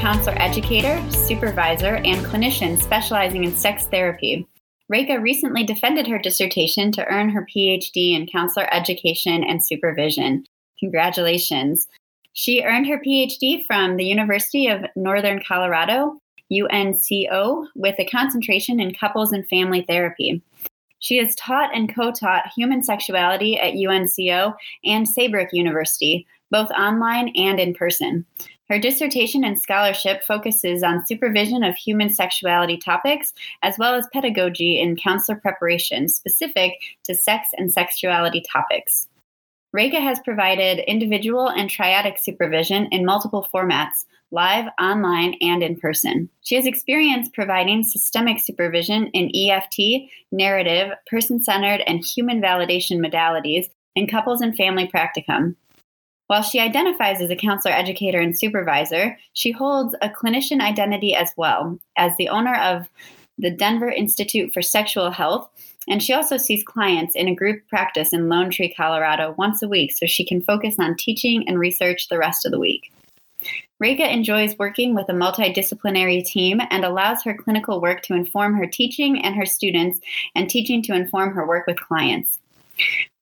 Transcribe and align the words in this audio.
counselor 0.00 0.40
educator, 0.40 0.98
supervisor, 1.10 1.96
and 1.96 2.24
clinician 2.24 2.80
specializing 2.80 3.44
in 3.44 3.54
sex 3.54 3.84
therapy. 3.84 4.48
Reka 4.88 5.20
recently 5.20 5.62
defended 5.62 6.06
her 6.06 6.18
dissertation 6.18 6.90
to 6.92 7.06
earn 7.08 7.28
her 7.28 7.46
PhD 7.54 8.16
in 8.16 8.26
counselor 8.26 8.66
education 8.72 9.44
and 9.44 9.62
supervision. 9.62 10.46
Congratulations. 10.78 11.86
She 12.32 12.62
earned 12.62 12.86
her 12.86 12.98
PhD 13.06 13.66
from 13.66 13.98
the 13.98 14.06
University 14.06 14.68
of 14.68 14.86
Northern 14.96 15.42
Colorado, 15.46 16.16
UNCO, 16.50 17.66
with 17.74 17.96
a 17.98 18.06
concentration 18.06 18.80
in 18.80 18.94
couples 18.94 19.32
and 19.32 19.46
family 19.48 19.84
therapy. 19.86 20.40
She 21.00 21.18
has 21.18 21.34
taught 21.34 21.76
and 21.76 21.94
co 21.94 22.10
taught 22.10 22.50
human 22.56 22.82
sexuality 22.82 23.58
at 23.58 23.74
UNCO 23.74 24.54
and 24.82 25.06
Saybrook 25.06 25.50
University, 25.52 26.26
both 26.50 26.70
online 26.70 27.32
and 27.36 27.60
in 27.60 27.74
person. 27.74 28.24
Her 28.68 28.78
dissertation 28.78 29.42
and 29.42 29.60
scholarship 29.60 30.22
focuses 30.22 30.82
on 30.82 31.04
supervision 31.04 31.64
of 31.64 31.74
human 31.74 32.08
sexuality 32.08 32.76
topics 32.76 33.32
as 33.62 33.76
well 33.78 33.94
as 33.94 34.06
pedagogy 34.12 34.80
in 34.80 34.96
counselor 34.96 35.38
preparation 35.38 36.08
specific 36.08 36.74
to 37.04 37.14
sex 37.14 37.48
and 37.56 37.72
sexuality 37.72 38.42
topics. 38.52 39.08
Reka 39.72 40.00
has 40.00 40.20
provided 40.20 40.84
individual 40.90 41.48
and 41.48 41.70
triadic 41.70 42.18
supervision 42.18 42.86
in 42.92 43.04
multiple 43.04 43.48
formats 43.52 44.04
live, 44.32 44.66
online, 44.80 45.34
and 45.40 45.62
in 45.62 45.76
person. 45.76 46.28
She 46.42 46.54
has 46.54 46.66
experience 46.66 47.28
providing 47.28 47.82
systemic 47.82 48.38
supervision 48.38 49.08
in 49.08 49.30
EFT, 49.34 50.08
narrative, 50.30 50.92
person 51.08 51.42
centered, 51.42 51.82
and 51.86 52.04
human 52.04 52.40
validation 52.40 53.04
modalities 53.04 53.66
in 53.96 54.06
couples 54.06 54.40
and 54.40 54.56
family 54.56 54.88
practicum. 54.88 55.56
While 56.30 56.42
she 56.42 56.60
identifies 56.60 57.20
as 57.20 57.28
a 57.28 57.34
counselor, 57.34 57.74
educator, 57.74 58.20
and 58.20 58.38
supervisor, 58.38 59.18
she 59.32 59.50
holds 59.50 59.96
a 60.00 60.08
clinician 60.08 60.60
identity 60.60 61.12
as 61.12 61.32
well 61.36 61.76
as 61.96 62.12
the 62.16 62.28
owner 62.28 62.54
of 62.54 62.88
the 63.36 63.50
Denver 63.50 63.88
Institute 63.88 64.52
for 64.52 64.62
Sexual 64.62 65.10
Health 65.10 65.50
and 65.88 66.00
she 66.00 66.12
also 66.12 66.36
sees 66.36 66.62
clients 66.62 67.16
in 67.16 67.26
a 67.26 67.34
group 67.34 67.66
practice 67.66 68.12
in 68.12 68.28
Lone 68.28 68.48
Tree, 68.48 68.72
Colorado 68.72 69.34
once 69.38 69.60
a 69.60 69.66
week 69.66 69.90
so 69.90 70.06
she 70.06 70.24
can 70.24 70.40
focus 70.40 70.76
on 70.78 70.94
teaching 70.96 71.48
and 71.48 71.58
research 71.58 72.06
the 72.08 72.18
rest 72.18 72.46
of 72.46 72.52
the 72.52 72.60
week. 72.60 72.92
Reka 73.80 74.08
enjoys 74.08 74.56
working 74.56 74.94
with 74.94 75.08
a 75.08 75.12
multidisciplinary 75.12 76.24
team 76.24 76.60
and 76.70 76.84
allows 76.84 77.24
her 77.24 77.34
clinical 77.34 77.80
work 77.80 78.02
to 78.02 78.14
inform 78.14 78.54
her 78.54 78.66
teaching 78.66 79.20
and 79.24 79.34
her 79.34 79.46
students, 79.46 79.98
and 80.36 80.48
teaching 80.48 80.80
to 80.82 80.94
inform 80.94 81.34
her 81.34 81.44
work 81.44 81.66
with 81.66 81.80
clients. 81.80 82.38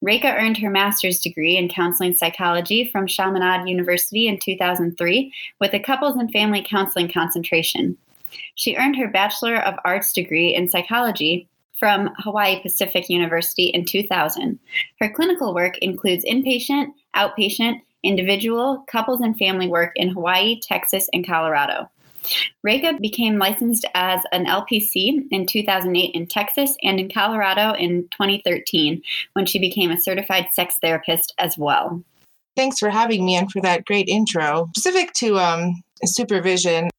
Reka 0.01 0.35
earned 0.35 0.57
her 0.59 0.71
master's 0.71 1.21
degree 1.21 1.57
in 1.57 1.69
counseling 1.69 2.15
psychology 2.15 2.89
from 2.91 3.07
Chaminade 3.07 3.69
University 3.69 4.29
in 4.29 4.39
2003 4.39 5.33
with 5.61 5.75
a 5.75 5.81
couples 5.81 6.17
and 6.17 6.31
family 6.31 6.65
counseling 6.69 7.11
concentration. 7.11 7.97
She 8.55 8.77
earned 8.77 8.97
her 8.97 9.09
Bachelor 9.09 9.57
of 9.57 9.75
Arts 9.85 10.13
degree 10.13 10.55
in 10.55 10.69
psychology 10.69 11.49
from 11.79 12.11
Hawaii 12.19 12.61
Pacific 12.61 13.09
University 13.09 13.67
in 13.67 13.85
2000. 13.85 14.59
Her 15.01 15.11
clinical 15.11 15.55
work 15.55 15.79
includes 15.79 16.25
inpatient, 16.25 16.89
outpatient, 17.15 17.81
individual, 18.03 18.85
couples, 18.89 19.21
and 19.21 19.37
family 19.37 19.69
work 19.69 19.93
in 19.97 20.09
Hawaii, 20.09 20.61
Texas, 20.61 21.09
and 21.13 21.27
Colorado. 21.27 21.89
Reka 22.63 22.99
became 23.01 23.39
licensed 23.39 23.85
as 23.95 24.23
an 24.33 24.47
LPC 24.47 25.27
in 25.31 25.47
2008 25.47 26.15
in 26.15 26.27
Texas 26.27 26.77
and 26.83 27.01
in 27.01 27.11
Colorado 27.11 27.73
in 27.73 28.03
2013 28.13 29.03
when 29.35 29.47
she 29.47 29.59
became 29.59 29.91
a 29.91 30.01
certified 30.01 30.47
sex 30.53 30.77
therapist 30.83 31.33
as 31.39 31.57
well. 31.57 32.03
Thanks 32.57 32.79
for 32.81 32.91
having 32.91 33.25
me 33.25 33.37
and 33.37 33.51
for 33.51 33.63
that 33.63 33.85
great 33.85 34.09
intro. 34.09 34.69
Specific 34.77 35.13
to 35.15 35.39
um, 35.39 35.81
supervision, 36.05 36.91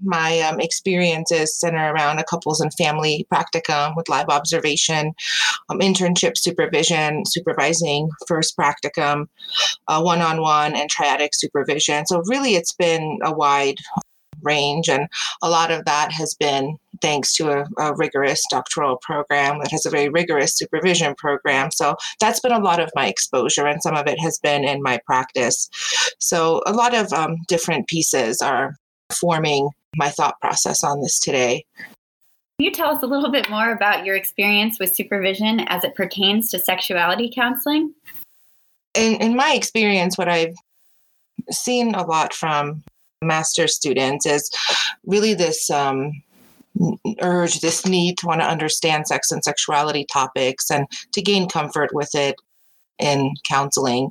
my 0.00 0.38
um, 0.40 0.60
experiences 0.60 1.58
center 1.58 1.92
around 1.92 2.20
a 2.20 2.24
couples 2.24 2.60
and 2.60 2.72
family 2.74 3.26
practicum 3.32 3.96
with 3.96 4.08
live 4.08 4.28
observation, 4.28 5.12
um, 5.70 5.80
internship 5.80 6.36
supervision, 6.36 7.24
supervising 7.26 8.08
first 8.28 8.56
practicum, 8.56 9.26
one 9.88 10.20
on 10.20 10.40
one, 10.40 10.76
and 10.76 10.88
triadic 10.88 11.30
supervision. 11.32 12.06
So, 12.06 12.22
really, 12.26 12.54
it's 12.54 12.74
been 12.74 13.18
a 13.24 13.32
wide 13.32 13.78
range, 14.42 14.88
and 14.88 15.08
a 15.42 15.48
lot 15.48 15.70
of 15.70 15.84
that 15.84 16.12
has 16.12 16.34
been 16.34 16.76
thanks 17.00 17.32
to 17.34 17.50
a, 17.50 17.66
a, 17.78 17.94
rigorous 17.94 18.42
doctoral 18.50 18.98
program 19.02 19.58
that 19.60 19.70
has 19.70 19.86
a 19.86 19.90
very 19.90 20.08
rigorous 20.08 20.56
supervision 20.56 21.14
program. 21.14 21.70
So 21.70 21.96
that's 22.20 22.40
been 22.40 22.52
a 22.52 22.58
lot 22.58 22.80
of 22.80 22.90
my 22.94 23.06
exposure, 23.06 23.66
and 23.66 23.82
some 23.82 23.94
of 23.94 24.06
it 24.06 24.20
has 24.20 24.38
been 24.38 24.64
in 24.64 24.82
my 24.82 24.98
practice. 25.06 25.68
So 26.18 26.62
a 26.66 26.72
lot 26.72 26.94
of 26.94 27.12
um, 27.12 27.36
different 27.46 27.86
pieces 27.86 28.42
are 28.42 28.74
forming 29.12 29.70
my 29.96 30.10
thought 30.10 30.40
process 30.40 30.84
on 30.84 31.00
this 31.00 31.18
today. 31.18 31.64
Can 32.58 32.64
you 32.64 32.72
tell 32.72 32.90
us 32.90 33.02
a 33.04 33.06
little 33.06 33.30
bit 33.30 33.48
more 33.48 33.70
about 33.70 34.04
your 34.04 34.16
experience 34.16 34.80
with 34.80 34.92
supervision 34.94 35.60
as 35.68 35.84
it 35.84 35.94
pertains 35.94 36.50
to 36.50 36.58
sexuality 36.58 37.30
counseling? 37.32 37.94
In, 38.94 39.14
in 39.20 39.36
my 39.36 39.52
experience, 39.54 40.18
what 40.18 40.28
I've 40.28 40.56
seen 41.50 41.94
a 41.94 42.04
lot 42.04 42.34
from 42.34 42.82
master 43.22 43.66
students 43.66 44.26
is 44.26 44.50
really 45.06 45.34
this 45.34 45.70
um, 45.70 46.22
urge, 47.20 47.60
this 47.60 47.86
need 47.86 48.18
to 48.18 48.26
want 48.26 48.40
to 48.40 48.46
understand 48.46 49.08
sex 49.08 49.30
and 49.30 49.42
sexuality 49.42 50.06
topics 50.10 50.70
and 50.70 50.86
to 51.12 51.22
gain 51.22 51.48
comfort 51.48 51.90
with 51.92 52.14
it 52.14 52.36
in 52.98 53.34
counseling. 53.48 54.10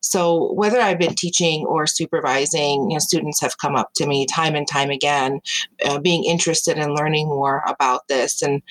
So 0.00 0.52
whether 0.52 0.80
I've 0.80 0.98
been 0.98 1.14
teaching 1.14 1.64
or 1.66 1.86
supervising, 1.86 2.90
you 2.90 2.94
know, 2.94 2.98
students 2.98 3.40
have 3.40 3.58
come 3.58 3.74
up 3.74 3.90
to 3.96 4.06
me 4.06 4.26
time 4.26 4.54
and 4.54 4.68
time 4.68 4.90
again, 4.90 5.40
uh, 5.84 5.98
being 5.98 6.24
interested 6.24 6.76
in 6.76 6.94
learning 6.94 7.28
more 7.28 7.62
about 7.66 8.06
this, 8.08 8.42
and 8.42 8.62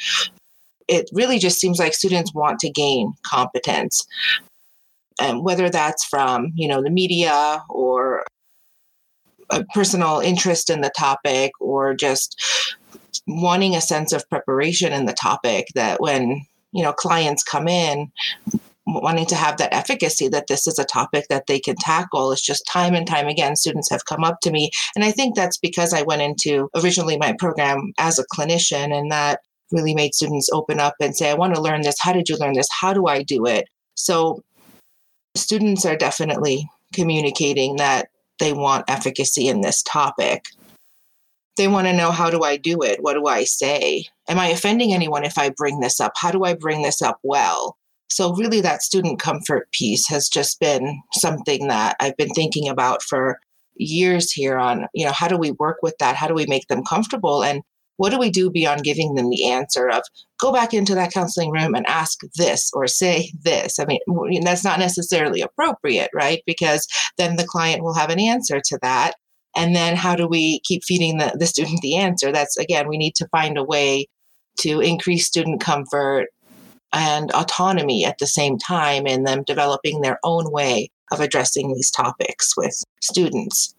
it 0.88 1.10
really 1.12 1.40
just 1.40 1.60
seems 1.60 1.80
like 1.80 1.94
students 1.94 2.34
want 2.34 2.60
to 2.60 2.70
gain 2.70 3.14
competence, 3.24 4.06
and 5.20 5.44
whether 5.44 5.70
that's 5.70 6.06
from 6.06 6.52
you 6.56 6.68
know 6.68 6.84
the 6.84 6.92
media 6.92 7.64
or 7.70 8.24
a 9.50 9.64
personal 9.74 10.20
interest 10.20 10.70
in 10.70 10.82
the 10.82 10.92
topic 10.98 11.52
or 11.60 11.94
just 11.94 12.76
wanting 13.28 13.76
a 13.76 13.82
sense 13.82 14.14
of 14.14 14.30
preparation 14.30 14.94
in 14.94 15.06
the 15.06 15.14
topic 15.14 15.68
that 15.76 16.00
when 16.00 16.46
you 16.72 16.84
know 16.84 16.94
clients 16.94 17.44
come 17.44 17.68
in 17.68 18.12
wanting 18.88 19.26
to 19.26 19.36
have 19.36 19.58
that 19.58 19.74
efficacy 19.74 20.30
that 20.30 20.48
this 20.48 20.66
is 20.66 20.80
a 20.80 20.86
topic 20.86 21.26
that 21.30 21.48
they 21.48 21.60
can 21.60 21.76
tackle. 21.76 22.32
It's 22.32 22.42
just 22.42 22.66
time 22.66 22.94
and 22.94 23.06
time 23.06 23.28
again, 23.28 23.56
students 23.56 23.90
have 23.92 24.06
come 24.06 24.24
up 24.24 24.40
to 24.42 24.52
me. 24.52 24.72
And 24.96 25.04
I 25.04 25.12
think 25.12 25.36
that's 25.36 25.58
because 25.58 25.94
I 25.94 26.04
went 26.04 26.22
into 26.22 26.70
originally 26.76 27.18
my 27.18 27.36
program 27.38 27.92
as 27.98 28.18
a 28.18 28.26
clinician, 28.34 28.98
and 28.98 29.12
that 29.12 29.42
really 29.72 29.94
made 29.94 30.16
students 30.16 30.50
open 30.54 30.80
up 30.80 30.96
and 31.02 31.16
say, 31.16 31.30
I 31.30 31.36
want 31.36 31.54
to 31.56 31.62
learn 31.62 31.82
this. 31.82 31.98
How 32.00 32.14
did 32.14 32.30
you 32.30 32.38
learn 32.38 32.54
this? 32.54 32.70
How 32.80 32.94
do 32.94 33.08
I 33.08 33.24
do 33.24 33.46
it? 33.46 33.66
So 33.96 34.42
students 35.36 35.86
are 35.86 35.98
definitely 35.98 36.70
communicating 36.94 37.76
that 37.76 38.08
they 38.40 38.54
want 38.54 38.90
efficacy 38.90 39.48
in 39.48 39.62
this 39.62 39.82
topic. 39.84 40.46
They 41.58 41.68
want 41.68 41.88
to 41.88 41.94
know 41.94 42.12
how 42.12 42.30
do 42.30 42.44
I 42.44 42.58
do 42.58 42.82
it? 42.84 43.02
What 43.02 43.16
do 43.16 43.26
I 43.26 43.44
say? 43.44 44.06
Am 44.28 44.38
I 44.38 44.48
offending 44.48 44.94
anyone 44.94 45.24
if 45.24 45.38
I 45.38 45.50
bring 45.50 45.80
this 45.80 46.00
up? 46.00 46.14
How 46.16 46.32
do 46.32 46.44
I 46.44 46.54
bring 46.54 46.84
this 46.84 47.02
up 47.02 47.20
well? 47.24 47.78
So, 48.10 48.34
really, 48.36 48.62
that 48.62 48.84
student 48.84 49.20
comfort 49.20 49.72
piece 49.72 50.08
has 50.08 50.30
just 50.30 50.60
been 50.60 51.02
something 51.14 51.68
that 51.68 51.96
I've 52.00 52.16
been 52.16 52.30
thinking 52.30 52.70
about 52.70 53.04
for 53.04 53.40
years 53.76 54.32
here 54.32 54.58
on, 54.58 54.88
you 54.94 55.06
know, 55.06 55.12
how 55.12 55.28
do 55.28 55.38
we 55.38 55.52
work 55.52 55.78
with 55.82 55.98
that? 56.00 56.16
How 56.16 56.28
do 56.28 56.34
we 56.34 56.46
make 56.46 56.68
them 56.68 56.84
comfortable? 56.84 57.44
And 57.44 57.64
what 57.98 58.12
do 58.12 58.20
we 58.20 58.30
do 58.30 58.50
beyond 58.50 58.84
giving 58.84 59.16
them 59.16 59.30
the 59.30 59.48
answer 59.48 59.90
of 59.90 60.04
go 60.40 60.52
back 60.52 60.74
into 60.74 60.96
that 60.96 61.12
counseling 61.12 61.52
room 61.52 61.76
and 61.76 61.86
ask 61.88 62.20
this 62.36 62.72
or 62.74 62.88
say 62.88 63.32
this? 63.42 63.80
I 63.80 63.86
mean, 63.86 64.44
that's 64.44 64.64
not 64.64 64.80
necessarily 64.80 65.42
appropriate, 65.42 66.10
right? 66.14 66.42
Because 66.46 66.88
then 67.18 67.36
the 67.36 67.48
client 67.48 67.84
will 67.84 67.96
have 67.96 68.10
an 68.10 68.20
answer 68.20 68.62
to 68.64 68.80
that. 68.82 69.14
And 69.56 69.76
then 69.76 69.96
how 69.96 70.16
do 70.16 70.28
we 70.28 70.62
keep 70.64 70.84
feeding 70.84 71.18
the, 71.18 71.36
the 71.38 71.48
student 71.48 71.82
the 71.82 71.98
answer? 71.98 72.32
That's 72.32 72.58
again, 72.58 72.88
we 72.88 72.98
need 72.98 73.16
to 73.16 73.28
find 73.30 73.58
a 73.58 73.64
way 73.64 74.08
to 74.60 74.80
increase 74.80 75.28
student 75.28 75.62
comfort, 75.62 76.28
and 76.94 77.32
autonomy 77.32 78.06
at 78.06 78.18
the 78.20 78.28
same 78.28 78.58
time 78.58 79.06
in 79.06 79.24
them 79.24 79.44
developing 79.46 80.02
their 80.02 80.20
own 80.24 80.52
way 80.52 80.90
of 81.12 81.20
addressing 81.20 81.74
these 81.74 81.92
topics 81.92 82.56
with 82.56 82.84
students. 83.02 83.74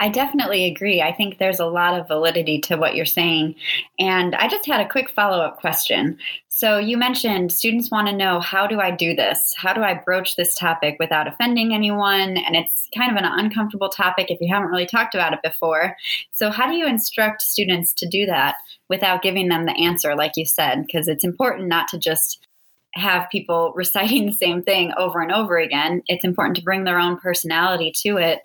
I 0.00 0.08
definitely 0.08 0.64
agree. 0.64 1.00
I 1.00 1.12
think 1.12 1.38
there's 1.38 1.60
a 1.60 1.66
lot 1.66 1.98
of 1.98 2.08
validity 2.08 2.60
to 2.62 2.76
what 2.76 2.96
you're 2.96 3.06
saying. 3.06 3.54
And 4.00 4.34
I 4.34 4.48
just 4.48 4.66
had 4.66 4.80
a 4.80 4.88
quick 4.88 5.10
follow 5.10 5.38
up 5.38 5.58
question. 5.58 6.18
So, 6.48 6.76
you 6.76 6.96
mentioned 6.96 7.52
students 7.52 7.90
want 7.90 8.08
to 8.08 8.16
know 8.16 8.40
how 8.40 8.66
do 8.66 8.80
I 8.80 8.90
do 8.90 9.14
this? 9.14 9.54
How 9.56 9.72
do 9.72 9.82
I 9.82 9.94
broach 9.94 10.36
this 10.36 10.54
topic 10.54 10.96
without 10.98 11.26
offending 11.26 11.72
anyone? 11.72 12.36
And 12.36 12.56
it's 12.56 12.88
kind 12.96 13.10
of 13.10 13.16
an 13.16 13.24
uncomfortable 13.24 13.88
topic 13.88 14.30
if 14.30 14.40
you 14.40 14.52
haven't 14.52 14.70
really 14.70 14.86
talked 14.86 15.14
about 15.14 15.32
it 15.32 15.40
before. 15.42 15.96
So, 16.32 16.50
how 16.50 16.66
do 16.66 16.74
you 16.74 16.86
instruct 16.86 17.40
students 17.40 17.92
to 17.94 18.08
do 18.08 18.26
that 18.26 18.56
without 18.88 19.22
giving 19.22 19.48
them 19.48 19.66
the 19.66 19.72
answer, 19.72 20.14
like 20.14 20.32
you 20.36 20.46
said? 20.46 20.84
Because 20.84 21.08
it's 21.08 21.24
important 21.24 21.68
not 21.68 21.88
to 21.88 21.98
just 21.98 22.46
have 22.94 23.30
people 23.30 23.72
reciting 23.76 24.26
the 24.26 24.32
same 24.32 24.62
thing 24.62 24.92
over 24.96 25.20
and 25.20 25.32
over 25.32 25.58
again. 25.58 26.02
It's 26.06 26.24
important 26.24 26.56
to 26.56 26.62
bring 26.62 26.84
their 26.84 26.98
own 26.98 27.18
personality 27.18 27.92
to 28.02 28.16
it. 28.16 28.40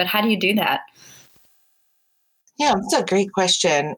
But 0.00 0.06
how 0.06 0.22
do 0.22 0.30
you 0.30 0.38
do 0.38 0.54
that? 0.54 0.80
Yeah, 2.56 2.72
that's 2.72 2.94
a 2.94 3.04
great 3.04 3.30
question. 3.34 3.96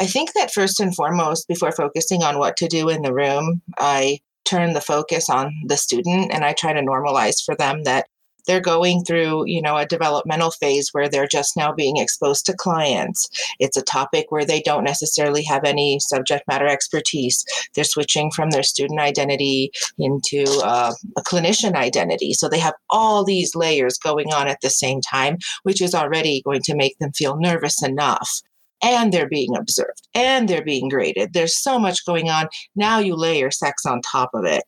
I 0.00 0.06
think 0.06 0.32
that 0.32 0.52
first 0.52 0.80
and 0.80 0.92
foremost, 0.92 1.46
before 1.46 1.70
focusing 1.70 2.24
on 2.24 2.40
what 2.40 2.56
to 2.56 2.66
do 2.66 2.88
in 2.88 3.02
the 3.02 3.14
room, 3.14 3.62
I 3.78 4.18
turn 4.44 4.72
the 4.72 4.80
focus 4.80 5.30
on 5.30 5.52
the 5.68 5.76
student 5.76 6.32
and 6.32 6.44
I 6.44 6.54
try 6.54 6.72
to 6.72 6.80
normalize 6.80 7.36
for 7.44 7.54
them 7.54 7.84
that 7.84 8.08
they're 8.46 8.60
going 8.60 9.02
through 9.04 9.44
you 9.46 9.60
know 9.60 9.76
a 9.76 9.86
developmental 9.86 10.50
phase 10.50 10.90
where 10.92 11.08
they're 11.08 11.26
just 11.26 11.56
now 11.56 11.72
being 11.72 11.96
exposed 11.96 12.46
to 12.46 12.54
clients 12.54 13.28
it's 13.58 13.76
a 13.76 13.82
topic 13.82 14.26
where 14.30 14.44
they 14.44 14.60
don't 14.60 14.84
necessarily 14.84 15.42
have 15.42 15.64
any 15.64 15.98
subject 16.00 16.46
matter 16.48 16.66
expertise 16.66 17.44
they're 17.74 17.84
switching 17.84 18.30
from 18.30 18.50
their 18.50 18.62
student 18.62 19.00
identity 19.00 19.70
into 19.98 20.44
uh, 20.62 20.92
a 21.16 21.22
clinician 21.22 21.74
identity 21.74 22.32
so 22.32 22.48
they 22.48 22.58
have 22.58 22.74
all 22.90 23.24
these 23.24 23.54
layers 23.54 23.98
going 23.98 24.32
on 24.32 24.48
at 24.48 24.60
the 24.60 24.70
same 24.70 25.00
time 25.00 25.38
which 25.62 25.80
is 25.80 25.94
already 25.94 26.42
going 26.42 26.62
to 26.62 26.76
make 26.76 26.98
them 26.98 27.12
feel 27.12 27.36
nervous 27.36 27.82
enough 27.82 28.42
and 28.84 29.12
they're 29.12 29.28
being 29.28 29.56
observed 29.56 30.06
and 30.14 30.48
they're 30.48 30.64
being 30.64 30.88
graded. 30.88 31.32
There's 31.32 31.56
so 31.56 31.78
much 31.78 32.04
going 32.04 32.28
on. 32.28 32.48
Now 32.76 32.98
you 32.98 33.16
layer 33.16 33.50
sex 33.50 33.86
on 33.86 34.02
top 34.02 34.30
of 34.34 34.44
it. 34.44 34.64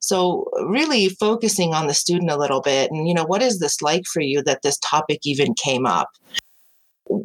So 0.00 0.44
really 0.66 1.08
focusing 1.08 1.74
on 1.74 1.86
the 1.86 1.94
student 1.94 2.30
a 2.30 2.38
little 2.38 2.60
bit 2.60 2.90
and 2.90 3.08
you 3.08 3.14
know 3.14 3.24
what 3.24 3.42
is 3.42 3.58
this 3.58 3.82
like 3.82 4.04
for 4.06 4.20
you 4.20 4.42
that 4.44 4.62
this 4.62 4.78
topic 4.78 5.20
even 5.24 5.54
came 5.54 5.86
up? 5.86 6.08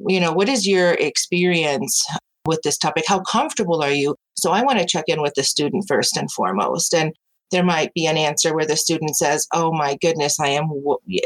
You 0.08 0.20
know, 0.20 0.32
what 0.32 0.50
is 0.50 0.68
your 0.68 0.94
experience 0.94 2.06
with 2.46 2.62
this 2.64 2.78
topic? 2.78 3.06
How 3.08 3.22
comfortable 3.22 3.82
are 3.82 3.92
you? 3.92 4.16
So 4.36 4.52
I 4.52 4.64
want 4.64 4.80
to 4.80 4.86
check 4.86 5.06
in 5.08 5.22
with 5.22 5.34
the 5.36 5.44
student 5.44 5.86
first 5.88 6.18
and 6.18 6.32
foremost. 6.32 6.94
And 6.94 7.14
there 7.52 7.64
might 7.64 7.94
be 7.94 8.08
an 8.08 8.18
answer 8.18 8.54
where 8.54 8.66
the 8.66 8.76
student 8.76 9.16
says, 9.16 9.48
Oh 9.54 9.72
my 9.72 9.96
goodness, 10.02 10.40
I 10.40 10.50
am, 10.50 10.70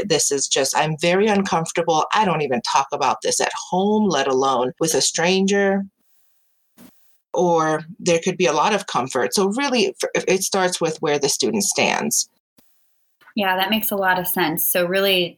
this 0.05 0.31
is 0.31 0.47
just, 0.47 0.77
I'm 0.77 0.95
very 1.01 1.27
uncomfortable. 1.27 2.05
I 2.13 2.25
don't 2.25 2.41
even 2.41 2.61
talk 2.61 2.87
about 2.91 3.17
this 3.23 3.39
at 3.39 3.51
home, 3.69 4.09
let 4.09 4.27
alone 4.27 4.73
with 4.79 4.93
a 4.93 5.01
stranger. 5.01 5.83
Or 7.33 7.83
there 7.99 8.19
could 8.23 8.37
be 8.37 8.45
a 8.45 8.53
lot 8.53 8.73
of 8.73 8.87
comfort. 8.87 9.33
So, 9.33 9.49
really, 9.49 9.95
it 10.15 10.43
starts 10.43 10.81
with 10.81 10.97
where 11.01 11.19
the 11.19 11.29
student 11.29 11.63
stands. 11.63 12.29
Yeah, 13.35 13.55
that 13.55 13.69
makes 13.69 13.91
a 13.91 13.95
lot 13.95 14.19
of 14.19 14.27
sense. 14.27 14.67
So, 14.67 14.85
really 14.85 15.37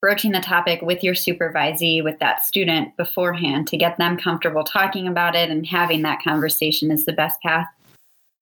broaching 0.00 0.32
the 0.32 0.40
topic 0.40 0.80
with 0.80 1.02
your 1.02 1.14
supervisee, 1.14 2.02
with 2.02 2.18
that 2.20 2.44
student 2.44 2.96
beforehand 2.96 3.68
to 3.68 3.76
get 3.76 3.98
them 3.98 4.16
comfortable 4.16 4.64
talking 4.64 5.06
about 5.06 5.34
it 5.34 5.50
and 5.50 5.66
having 5.66 6.02
that 6.02 6.22
conversation 6.22 6.90
is 6.90 7.04
the 7.04 7.12
best 7.12 7.40
path 7.42 7.66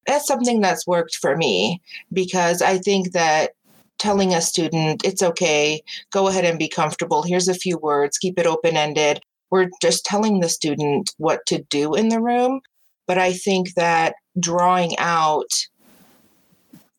that's 0.09 0.27
something 0.27 0.61
that's 0.61 0.87
worked 0.87 1.17
for 1.17 1.37
me 1.37 1.81
because 2.13 2.63
I 2.63 2.79
think 2.79 3.13
that 3.13 3.53
telling 3.99 4.33
a 4.33 4.41
student 4.41 5.05
it's 5.05 5.23
okay, 5.23 5.83
go 6.11 6.29
ahead 6.29 6.45
and 6.45 6.59
be 6.59 6.69
comfortable. 6.69 7.23
Here's 7.23 7.47
a 7.47 7.55
few 7.55 7.79
words, 7.79 8.19
keep 8.19 8.39
it 8.39 8.47
open 8.47 8.77
ended. 8.77 9.21
We're 9.51 9.69
just 9.83 10.05
telling 10.05 10.41
the 10.41 10.49
student 10.49 11.13
what 11.19 11.45
to 11.47 11.63
do 11.65 11.95
in 11.95 12.09
the 12.09 12.21
room. 12.21 12.61
But 13.09 13.19
I 13.19 13.33
think 13.33 13.75
that 13.75 14.15
drawing 14.39 14.97
out 14.99 15.51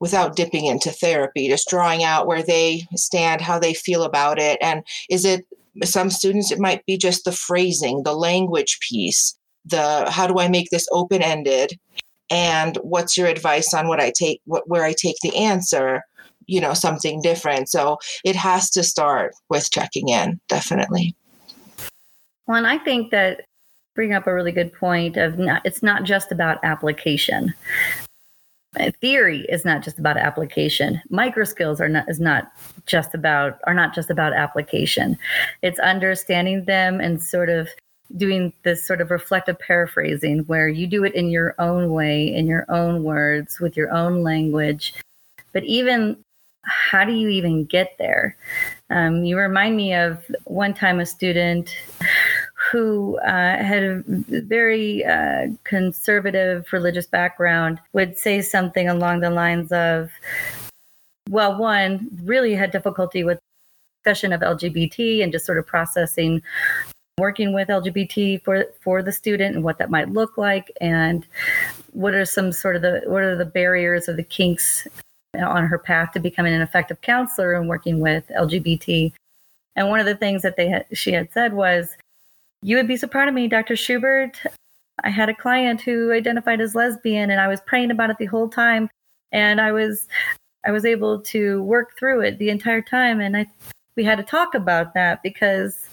without 0.01 0.35
dipping 0.35 0.65
into 0.65 0.91
therapy, 0.91 1.47
just 1.47 1.69
drawing 1.69 2.03
out 2.03 2.27
where 2.27 2.43
they 2.43 2.83
stand, 2.95 3.39
how 3.39 3.59
they 3.59 3.73
feel 3.73 4.03
about 4.03 4.39
it. 4.39 4.57
And 4.61 4.83
is 5.09 5.23
it 5.23 5.45
some 5.83 6.09
students, 6.09 6.51
it 6.51 6.59
might 6.59 6.85
be 6.85 6.97
just 6.97 7.23
the 7.23 7.31
phrasing, 7.31 8.03
the 8.03 8.13
language 8.13 8.79
piece, 8.89 9.37
the 9.65 10.09
how 10.09 10.27
do 10.27 10.39
I 10.39 10.49
make 10.49 10.69
this 10.69 10.87
open 10.91 11.21
ended? 11.21 11.79
and 12.29 12.77
what's 12.77 13.17
your 13.17 13.27
advice 13.27 13.73
on 13.73 13.87
what 13.87 13.99
I 13.99 14.11
take 14.11 14.41
what, 14.45 14.67
where 14.67 14.83
I 14.83 14.93
take 14.93 15.17
the 15.21 15.35
answer 15.35 16.03
you 16.45 16.61
know 16.61 16.73
something 16.73 17.21
different 17.21 17.69
so 17.69 17.97
it 18.23 18.35
has 18.35 18.69
to 18.71 18.83
start 18.83 19.33
with 19.49 19.71
checking 19.71 20.09
in 20.09 20.39
definitely 20.47 21.15
well 22.47 22.57
and 22.57 22.67
I 22.67 22.77
think 22.77 23.11
that 23.11 23.41
bring 23.99 24.13
up 24.13 24.27
a 24.27 24.33
really 24.33 24.53
good 24.53 24.71
point 24.71 25.17
of 25.17 25.37
not, 25.37 25.61
it's 25.65 25.83
not 25.83 26.05
just 26.05 26.31
about 26.31 26.57
application 26.63 27.53
theory 29.01 29.45
is 29.49 29.65
not 29.65 29.83
just 29.83 29.99
about 29.99 30.15
application 30.15 31.01
micro 31.09 31.43
skills 31.43 31.81
are 31.81 31.89
not 31.89 32.07
is 32.07 32.17
not 32.17 32.49
just 32.85 33.13
about 33.13 33.59
are 33.65 33.73
not 33.73 33.93
just 33.93 34.09
about 34.09 34.31
application 34.31 35.17
it's 35.63 35.79
understanding 35.79 36.63
them 36.63 37.01
and 37.01 37.21
sort 37.21 37.49
of 37.49 37.67
doing 38.15 38.53
this 38.63 38.87
sort 38.87 39.01
of 39.01 39.11
reflective 39.11 39.59
paraphrasing 39.59 40.39
where 40.45 40.69
you 40.69 40.87
do 40.87 41.03
it 41.03 41.13
in 41.13 41.29
your 41.29 41.53
own 41.59 41.91
way, 41.91 42.33
in 42.33 42.47
your 42.47 42.65
own 42.69 43.03
words, 43.03 43.59
with 43.59 43.77
your 43.77 43.91
own 43.93 44.23
language. 44.23 44.93
But 45.53 45.63
even 45.65 46.17
how 46.63 47.03
do 47.03 47.13
you 47.13 47.29
even 47.29 47.65
get 47.65 47.95
there? 47.97 48.35
Um, 48.89 49.23
you 49.23 49.37
remind 49.37 49.75
me 49.75 49.93
of 49.93 50.23
one 50.45 50.73
time 50.73 50.99
a 50.99 51.05
student 51.05 51.75
who 52.71 53.17
uh, 53.19 53.63
had 53.63 53.83
a 53.83 54.03
very 54.05 55.05
uh, 55.05 55.47
conservative 55.63 56.67
religious 56.73 57.07
background 57.07 57.79
would 57.93 58.17
say 58.17 58.41
something 58.41 58.89
along 58.89 59.21
the 59.21 59.29
lines 59.29 59.71
of, 59.71 60.11
well, 61.29 61.57
one 61.57 62.09
really 62.23 62.53
had 62.55 62.71
difficulty 62.71 63.23
with 63.23 63.39
discussion 64.03 64.33
of 64.33 64.41
LGBT 64.41 65.23
and 65.23 65.31
just 65.31 65.45
sort 65.45 65.57
of 65.57 65.65
processing 65.65 66.41
working 67.17 67.53
with 67.53 67.67
LGBT 67.67 68.41
for 68.43 68.65
for 68.81 69.03
the 69.03 69.11
student 69.11 69.53
and 69.55 69.63
what 69.63 69.77
that 69.77 69.89
might 69.89 70.09
look 70.09 70.37
like, 70.37 70.71
and 70.81 71.25
what 71.91 72.13
are 72.13 72.25
some 72.25 72.51
sort 72.51 72.75
of 72.75 72.81
the 72.81 73.01
what 73.05 73.23
are 73.23 73.35
the 73.35 73.45
barriers 73.45 74.07
or 74.07 74.13
the 74.13 74.23
kinks 74.23 74.87
on 75.37 75.67
her 75.67 75.77
path 75.77 76.11
to 76.13 76.19
becoming 76.19 76.53
an 76.53 76.61
effective 76.61 77.01
counselor 77.01 77.53
and 77.53 77.69
working 77.69 77.99
with 77.99 78.25
LGBT. 78.37 79.13
And 79.75 79.89
one 79.89 79.99
of 79.99 80.05
the 80.05 80.15
things 80.15 80.41
that 80.41 80.57
they 80.57 80.67
had, 80.67 80.85
she 80.91 81.11
had 81.11 81.31
said 81.31 81.53
was, 81.53 81.95
"You 82.61 82.77
would 82.77 82.87
be 82.87 82.97
so 82.97 83.07
proud 83.07 83.27
of 83.27 83.33
me, 83.33 83.47
Dr. 83.47 83.75
Schubert. 83.75 84.41
I 85.03 85.09
had 85.09 85.29
a 85.29 85.35
client 85.35 85.81
who 85.81 86.11
identified 86.11 86.61
as 86.61 86.75
lesbian, 86.75 87.31
and 87.31 87.39
I 87.39 87.47
was 87.47 87.61
praying 87.61 87.91
about 87.91 88.09
it 88.09 88.17
the 88.17 88.25
whole 88.25 88.49
time, 88.49 88.89
and 89.31 89.59
I 89.61 89.71
was." 89.71 90.07
I 90.65 90.71
was 90.71 90.83
able 90.83 91.21
to 91.21 91.63
work 91.63 91.97
through 91.97 92.19
it 92.19 92.37
the 92.37 92.49
entire 92.49 92.81
time, 92.81 93.21
and 93.21 93.37
I 93.37 93.47
we 93.99 94.05
had 94.05 94.17
to 94.17 94.23
talk 94.23 94.55
about 94.55 94.93
that 94.93 95.21
because 95.23 95.87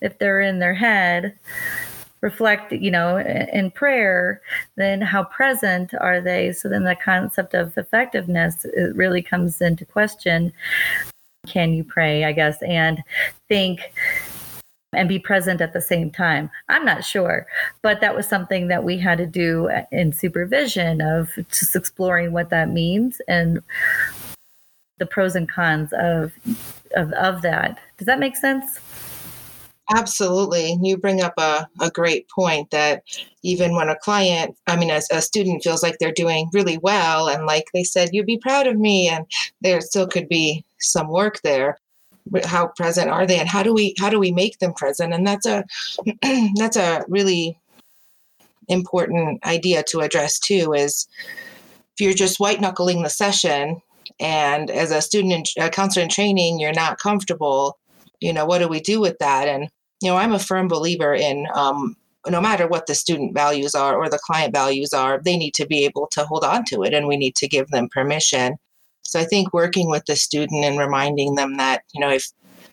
if 0.00 0.18
they're 0.18 0.40
in 0.40 0.60
their 0.60 0.74
head 0.74 1.36
reflect 2.20 2.70
you 2.70 2.92
know 2.92 3.18
in 3.18 3.72
prayer 3.72 4.40
then 4.76 5.00
how 5.00 5.24
present 5.24 5.94
are 6.00 6.20
they 6.20 6.52
so 6.52 6.68
then 6.68 6.84
the 6.84 6.94
concept 6.94 7.54
of 7.54 7.76
effectiveness 7.76 8.64
it 8.64 8.94
really 8.94 9.20
comes 9.20 9.60
into 9.60 9.84
question 9.84 10.52
can 11.48 11.72
you 11.72 11.82
pray 11.82 12.24
i 12.24 12.30
guess 12.30 12.62
and 12.62 13.02
think 13.48 13.92
and 14.92 15.08
be 15.08 15.18
present 15.18 15.60
at 15.60 15.72
the 15.72 15.80
same 15.80 16.10
time 16.10 16.50
i'm 16.68 16.84
not 16.84 17.04
sure 17.04 17.46
but 17.82 18.00
that 18.00 18.14
was 18.14 18.26
something 18.26 18.68
that 18.68 18.84
we 18.84 18.98
had 18.98 19.18
to 19.18 19.26
do 19.26 19.68
in 19.92 20.12
supervision 20.12 21.00
of 21.00 21.30
just 21.48 21.76
exploring 21.76 22.32
what 22.32 22.50
that 22.50 22.70
means 22.70 23.20
and 23.28 23.60
the 24.98 25.06
pros 25.06 25.34
and 25.34 25.48
cons 25.48 25.92
of 25.92 26.32
of, 26.96 27.12
of 27.12 27.42
that 27.42 27.78
does 27.98 28.06
that 28.06 28.18
make 28.18 28.36
sense 28.36 28.80
Absolutely. 29.90 30.78
You 30.82 30.98
bring 30.98 31.22
up 31.22 31.32
a, 31.38 31.66
a 31.80 31.90
great 31.90 32.28
point 32.28 32.70
that 32.70 33.02
even 33.42 33.74
when 33.74 33.88
a 33.88 33.96
client, 33.96 34.54
I 34.66 34.76
mean, 34.76 34.90
as 34.90 35.08
a 35.10 35.22
student 35.22 35.62
feels 35.62 35.82
like 35.82 35.96
they're 35.98 36.12
doing 36.12 36.50
really 36.52 36.78
well, 36.78 37.28
and 37.28 37.46
like 37.46 37.64
they 37.72 37.84
said, 37.84 38.10
you'd 38.12 38.26
be 38.26 38.38
proud 38.38 38.66
of 38.66 38.76
me, 38.76 39.08
and 39.08 39.24
there 39.62 39.80
still 39.80 40.06
could 40.06 40.28
be 40.28 40.62
some 40.78 41.08
work 41.08 41.40
there. 41.40 41.78
How 42.44 42.68
present 42.68 43.10
are 43.10 43.26
they, 43.26 43.38
and 43.38 43.48
how 43.48 43.62
do 43.62 43.72
we 43.72 43.94
how 43.98 44.10
do 44.10 44.18
we 44.18 44.32
make 44.32 44.58
them 44.58 44.72
present? 44.74 45.12
And 45.12 45.26
that's 45.26 45.46
a 45.46 45.64
that's 46.56 46.76
a 46.76 47.04
really 47.08 47.58
important 48.68 49.44
idea 49.46 49.82
to 49.88 50.00
address 50.00 50.38
too. 50.38 50.72
Is 50.74 51.08
if 51.26 52.00
you're 52.00 52.12
just 52.12 52.40
white 52.40 52.60
knuckling 52.60 53.02
the 53.02 53.10
session, 53.10 53.80
and 54.20 54.70
as 54.70 54.90
a 54.90 55.00
student 55.00 55.50
in, 55.56 55.64
a 55.64 55.70
counselor 55.70 56.02
in 56.02 56.08
training, 56.08 56.60
you're 56.60 56.72
not 56.72 56.98
comfortable 56.98 57.78
you 58.20 58.32
know 58.32 58.44
what 58.44 58.58
do 58.58 58.66
we 58.66 58.80
do 58.80 59.00
with 59.00 59.16
that 59.20 59.46
and 59.46 59.70
you 60.00 60.10
know, 60.10 60.16
I'm 60.16 60.32
a 60.32 60.38
firm 60.38 60.68
believer 60.68 61.14
in 61.14 61.46
um, 61.54 61.96
no 62.26 62.40
matter 62.40 62.66
what 62.66 62.86
the 62.86 62.94
student 62.94 63.34
values 63.34 63.74
are 63.74 63.96
or 63.96 64.08
the 64.08 64.18
client 64.18 64.54
values 64.54 64.92
are, 64.92 65.20
they 65.20 65.36
need 65.36 65.54
to 65.54 65.66
be 65.66 65.84
able 65.84 66.08
to 66.12 66.24
hold 66.24 66.44
on 66.44 66.64
to 66.66 66.82
it 66.82 66.94
and 66.94 67.06
we 67.06 67.16
need 67.16 67.34
to 67.36 67.48
give 67.48 67.68
them 67.68 67.88
permission. 67.88 68.56
So 69.08 69.18
I 69.18 69.24
think 69.24 69.54
working 69.54 69.88
with 69.88 70.04
the 70.04 70.16
student 70.16 70.66
and 70.66 70.78
reminding 70.78 71.34
them 71.34 71.56
that, 71.56 71.82
you 71.94 72.00
know, 72.00 72.10
if 72.10 72.30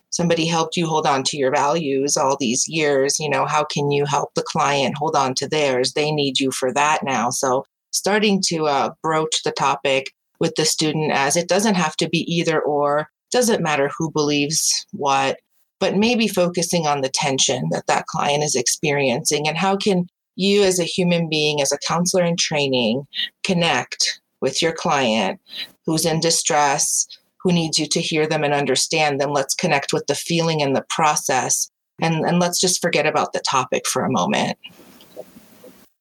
somebody 0.09 0.45
helped 0.45 0.75
you 0.75 0.85
hold 0.85 1.07
on 1.07 1.23
to 1.23 1.37
your 1.37 1.49
values 1.49 2.17
all 2.17 2.35
these 2.37 2.67
years, 2.67 3.17
you 3.21 3.29
know, 3.29 3.45
how 3.45 3.63
can 3.63 3.89
you 3.89 4.05
help 4.05 4.33
the 4.35 4.43
client 4.43 4.97
hold 4.97 5.15
on 5.15 5.33
to 5.35 5.47
theirs? 5.47 5.93
They 5.93 6.11
need 6.11 6.41
you 6.41 6.51
for 6.51 6.73
that 6.73 7.03
now. 7.03 7.29
So 7.29 7.63
starting 7.91 8.41
to 8.47 8.65
uh, 8.65 8.89
broach 9.01 9.43
the 9.43 9.53
topic 9.53 10.11
with 10.41 10.55
the 10.55 10.65
student 10.65 11.13
as 11.13 11.37
it 11.37 11.47
doesn't 11.47 11.75
have 11.75 11.95
to 11.97 12.09
be 12.09 12.25
either 12.29 12.61
or, 12.61 13.07
doesn't 13.31 13.63
matter 13.63 13.89
who 13.97 14.11
believes 14.11 14.85
what 14.91 15.37
but 15.79 15.97
maybe 15.97 16.27
focusing 16.27 16.87
on 16.87 17.01
the 17.01 17.09
tension 17.09 17.67
that 17.71 17.85
that 17.87 18.05
client 18.05 18.43
is 18.43 18.55
experiencing 18.55 19.45
and 19.47 19.57
how 19.57 19.75
can 19.75 20.07
you 20.37 20.63
as 20.63 20.79
a 20.79 20.85
human 20.85 21.27
being 21.27 21.61
as 21.61 21.71
a 21.71 21.79
counselor 21.85 22.23
in 22.23 22.37
training 22.37 23.05
connect 23.43 24.21
with 24.41 24.61
your 24.61 24.73
client 24.73 25.39
who's 25.85 26.05
in 26.05 26.19
distress, 26.19 27.07
who 27.39 27.51
needs 27.51 27.77
you 27.77 27.85
to 27.87 28.01
hear 28.01 28.27
them 28.27 28.43
and 28.43 28.53
understand 28.53 29.21
them. 29.21 29.31
Let's 29.31 29.53
connect 29.53 29.93
with 29.93 30.07
the 30.07 30.15
feeling 30.15 30.61
and 30.61 30.75
the 30.75 30.85
process. 30.89 31.69
And, 32.01 32.25
and 32.25 32.39
let's 32.39 32.59
just 32.59 32.81
forget 32.81 33.05
about 33.05 33.33
the 33.33 33.39
topic 33.39 33.87
for 33.87 34.03
a 34.03 34.11
moment. 34.11 34.57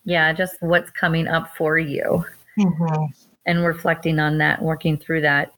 Yeah, 0.04 0.32
just 0.32 0.56
what's 0.60 0.90
coming 0.90 1.28
up 1.28 1.56
for 1.56 1.78
you. 1.78 2.24
Mm-hmm. 2.58 3.04
And 3.46 3.64
reflecting 3.64 4.18
on 4.18 4.38
that, 4.38 4.62
working 4.62 4.96
through 4.96 5.20
that. 5.20 5.52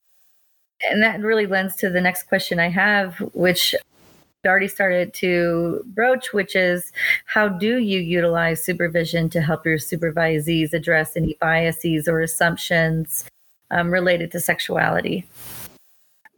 And 0.90 1.02
that 1.02 1.20
really 1.20 1.46
lends 1.46 1.76
to 1.76 1.88
the 1.88 2.00
next 2.00 2.24
question 2.24 2.58
I 2.58 2.68
have, 2.68 3.14
which 3.32 3.74
already 4.44 4.68
started 4.68 5.14
to 5.14 5.82
broach, 5.86 6.32
which 6.32 6.54
is 6.54 6.92
how 7.24 7.48
do 7.48 7.78
you 7.78 7.98
utilize 7.98 8.62
supervision 8.62 9.28
to 9.30 9.40
help 9.40 9.64
your 9.64 9.78
supervisees 9.78 10.72
address 10.72 11.16
any 11.16 11.36
biases 11.40 12.08
or 12.08 12.20
assumptions 12.20 13.24
um, 13.70 13.90
related 13.90 14.30
to 14.32 14.40
sexuality? 14.40 15.26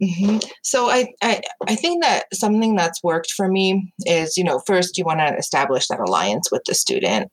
Mm-hmm. 0.01 0.37
So 0.63 0.89
I, 0.89 1.13
I 1.21 1.41
I 1.67 1.75
think 1.75 2.03
that 2.03 2.25
something 2.33 2.75
that's 2.75 3.03
worked 3.03 3.31
for 3.31 3.49
me 3.49 3.91
is 4.05 4.37
you 4.37 4.45
know 4.45 4.59
first 4.65 4.97
you 4.97 5.03
want 5.03 5.19
to 5.19 5.35
establish 5.35 5.87
that 5.87 5.99
alliance 5.99 6.49
with 6.51 6.63
the 6.65 6.73
student 6.73 7.29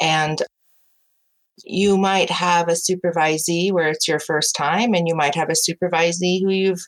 and 0.00 0.42
you 1.64 1.96
might 1.96 2.30
have 2.30 2.68
a 2.68 2.72
supervisee 2.72 3.72
where 3.72 3.88
it's 3.88 4.08
your 4.08 4.18
first 4.18 4.56
time 4.56 4.94
and 4.94 5.06
you 5.06 5.14
might 5.14 5.34
have 5.34 5.48
a 5.48 5.52
supervisee 5.52 6.40
who 6.40 6.50
you've 6.50 6.84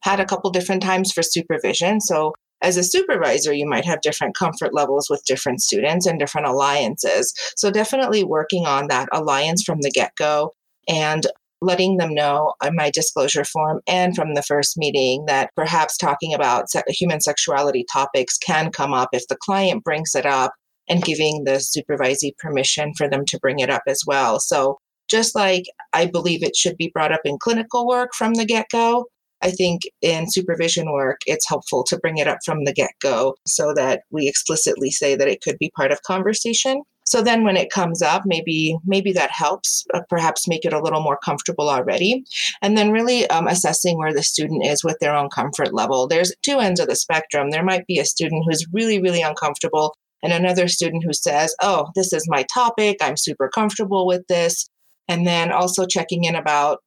had 0.00 0.18
a 0.18 0.24
couple 0.24 0.50
different 0.50 0.82
times 0.82 1.12
for 1.12 1.22
supervision 1.22 2.00
so 2.00 2.32
as 2.62 2.76
a 2.76 2.84
supervisor 2.84 3.52
you 3.52 3.66
might 3.66 3.84
have 3.84 4.00
different 4.00 4.36
comfort 4.36 4.72
levels 4.72 5.08
with 5.10 5.24
different 5.26 5.60
students 5.60 6.06
and 6.06 6.18
different 6.18 6.46
alliances 6.46 7.34
so 7.56 7.70
definitely 7.70 8.24
working 8.24 8.66
on 8.66 8.88
that 8.88 9.08
alliance 9.12 9.62
from 9.62 9.80
the 9.80 9.90
get-go 9.90 10.52
and 10.88 11.26
letting 11.62 11.96
them 11.96 12.12
know 12.12 12.54
on 12.60 12.74
my 12.74 12.90
disclosure 12.90 13.44
form 13.44 13.80
and 13.86 14.14
from 14.16 14.34
the 14.34 14.42
first 14.42 14.76
meeting 14.76 15.24
that 15.26 15.50
perhaps 15.54 15.96
talking 15.96 16.34
about 16.34 16.66
human 16.88 17.20
sexuality 17.20 17.84
topics 17.90 18.36
can 18.36 18.70
come 18.70 18.92
up 18.92 19.08
if 19.12 19.26
the 19.28 19.36
client 19.36 19.84
brings 19.84 20.14
it 20.14 20.26
up 20.26 20.52
and 20.88 21.04
giving 21.04 21.44
the 21.44 21.62
supervisee 21.62 22.36
permission 22.38 22.92
for 22.96 23.08
them 23.08 23.24
to 23.24 23.38
bring 23.38 23.60
it 23.60 23.70
up 23.70 23.82
as 23.86 24.02
well. 24.06 24.40
So, 24.40 24.78
just 25.08 25.34
like 25.34 25.64
I 25.92 26.06
believe 26.06 26.42
it 26.42 26.56
should 26.56 26.76
be 26.76 26.90
brought 26.92 27.12
up 27.12 27.20
in 27.24 27.38
clinical 27.38 27.86
work 27.86 28.10
from 28.16 28.34
the 28.34 28.46
get 28.46 28.66
go, 28.72 29.06
I 29.42 29.50
think 29.50 29.82
in 30.00 30.30
supervision 30.30 30.92
work, 30.92 31.20
it's 31.26 31.48
helpful 31.48 31.84
to 31.84 31.98
bring 31.98 32.18
it 32.18 32.28
up 32.28 32.38
from 32.44 32.64
the 32.64 32.72
get 32.72 32.92
go 33.00 33.34
so 33.46 33.72
that 33.74 34.02
we 34.10 34.28
explicitly 34.28 34.90
say 34.90 35.14
that 35.16 35.28
it 35.28 35.42
could 35.42 35.58
be 35.58 35.72
part 35.76 35.92
of 35.92 36.02
conversation. 36.02 36.82
So 37.04 37.20
then 37.20 37.44
when 37.44 37.56
it 37.56 37.70
comes 37.70 38.00
up, 38.00 38.22
maybe 38.24 38.76
maybe 38.86 39.12
that 39.12 39.30
helps 39.30 39.84
uh, 39.92 40.00
perhaps 40.08 40.46
make 40.46 40.64
it 40.64 40.72
a 40.72 40.80
little 40.80 41.02
more 41.02 41.18
comfortable 41.24 41.68
already. 41.68 42.24
And 42.62 42.78
then 42.78 42.92
really 42.92 43.28
um, 43.28 43.48
assessing 43.48 43.98
where 43.98 44.14
the 44.14 44.22
student 44.22 44.64
is 44.64 44.84
with 44.84 44.98
their 45.00 45.14
own 45.14 45.28
comfort 45.28 45.74
level. 45.74 46.06
There's 46.06 46.32
two 46.42 46.58
ends 46.58 46.80
of 46.80 46.88
the 46.88 46.96
spectrum. 46.96 47.50
There 47.50 47.64
might 47.64 47.86
be 47.86 47.98
a 47.98 48.04
student 48.04 48.44
who's 48.46 48.66
really, 48.72 49.00
really 49.00 49.20
uncomfortable 49.20 49.94
and 50.22 50.32
another 50.32 50.68
student 50.68 51.02
who 51.04 51.12
says, 51.12 51.54
Oh, 51.60 51.88
this 51.94 52.12
is 52.12 52.28
my 52.28 52.44
topic. 52.54 52.98
I'm 53.00 53.16
super 53.16 53.48
comfortable 53.48 54.06
with 54.06 54.26
this. 54.28 54.68
And 55.08 55.26
then 55.26 55.50
also 55.50 55.84
checking 55.84 56.24
in 56.24 56.36
about 56.36 56.78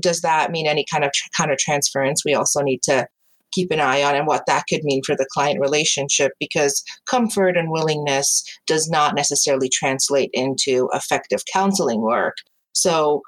does 0.00 0.20
that 0.20 0.50
mean 0.50 0.66
any 0.66 0.84
kind 0.90 1.04
of 1.04 1.10
kind 1.36 1.50
of 1.50 1.58
transference? 1.58 2.22
We 2.24 2.34
also 2.34 2.62
need 2.62 2.82
to 2.84 3.06
keep 3.52 3.70
an 3.70 3.80
eye 3.80 4.02
on 4.02 4.16
and 4.16 4.26
what 4.26 4.46
that 4.46 4.64
could 4.68 4.82
mean 4.82 5.02
for 5.06 5.14
the 5.14 5.28
client 5.32 5.60
relationship 5.60 6.32
because 6.40 6.82
comfort 7.06 7.56
and 7.56 7.70
willingness 7.70 8.42
does 8.66 8.90
not 8.90 9.14
necessarily 9.14 9.68
translate 9.68 10.30
into 10.32 10.88
effective 10.92 11.40
counseling 11.52 12.00
work. 12.00 12.34
So 12.72 13.22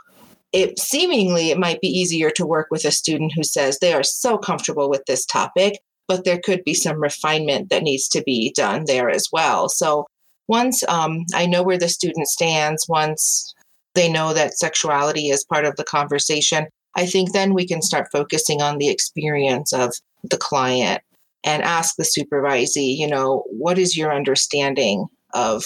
it 0.53 0.79
seemingly 0.79 1.51
it 1.51 1.59
might 1.59 1.81
be 1.81 1.89
easier 1.89 2.31
to 2.31 2.47
work 2.47 2.69
with 2.71 2.85
a 2.85 2.91
student 2.91 3.33
who 3.37 3.45
says 3.45 3.79
they 3.79 3.93
are 3.93 4.03
so 4.03 4.37
comfortable 4.37 4.91
with 4.91 5.03
this 5.07 5.25
topic 5.27 5.79
but 6.09 6.25
there 6.25 6.41
could 6.45 6.63
be 6.65 6.75
some 6.75 7.03
refinement 7.03 7.71
that 7.71 7.83
needs 7.83 8.09
to 8.09 8.23
be 8.23 8.53
done 8.57 8.85
there 8.87 9.11
as 9.11 9.27
well. 9.33 9.69
So 9.69 10.07
once 10.49 10.83
um, 10.89 11.25
I 11.35 11.47
know 11.47 11.63
where 11.63 11.79
the 11.79 11.89
student 11.89 12.29
stands, 12.29 12.87
once 12.89 13.53
they 13.97 14.11
know 14.11 14.33
that 14.33 14.57
sexuality 14.57 15.31
is 15.31 15.45
part 15.45 15.65
of 15.65 15.75
the 15.77 15.85
conversation, 15.85 16.67
I 16.95 17.07
think 17.07 17.33
then 17.33 17.53
we 17.53 17.67
can 17.67 17.83
start 17.83 18.09
focusing 18.13 18.63
on 18.63 18.79
the 18.79 18.89
experience 18.89 19.73
of 19.73 19.95
the 20.23 20.39
client 20.39 21.03
and 21.45 21.63
ask 21.63 21.97
the 21.97 22.05
supervisee, 22.05 22.97
you 22.97 23.07
know, 23.07 23.45
what 23.51 23.79
is 23.79 23.97
your 23.97 24.15
understanding 24.15 25.07
of 25.35 25.65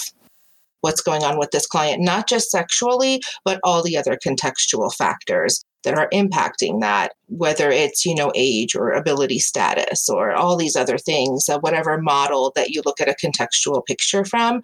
what's 0.81 1.01
going 1.01 1.23
on 1.23 1.37
with 1.37 1.51
this 1.51 1.67
client, 1.67 2.01
not 2.01 2.27
just 2.27 2.51
sexually, 2.51 3.21
but 3.45 3.59
all 3.63 3.83
the 3.83 3.97
other 3.97 4.17
contextual 4.17 4.93
factors 4.93 5.63
that 5.83 5.97
are 5.97 6.09
impacting 6.09 6.81
that, 6.81 7.13
whether 7.27 7.69
it's, 7.69 8.05
you 8.05 8.13
know, 8.13 8.31
age 8.35 8.75
or 8.75 8.91
ability 8.91 9.39
status 9.39 10.09
or 10.09 10.33
all 10.33 10.57
these 10.57 10.75
other 10.75 10.97
things, 10.97 11.47
uh, 11.49 11.59
whatever 11.59 11.99
model 11.99 12.51
that 12.55 12.69
you 12.69 12.81
look 12.85 12.99
at 12.99 13.09
a 13.09 13.15
contextual 13.25 13.85
picture 13.85 14.25
from. 14.25 14.63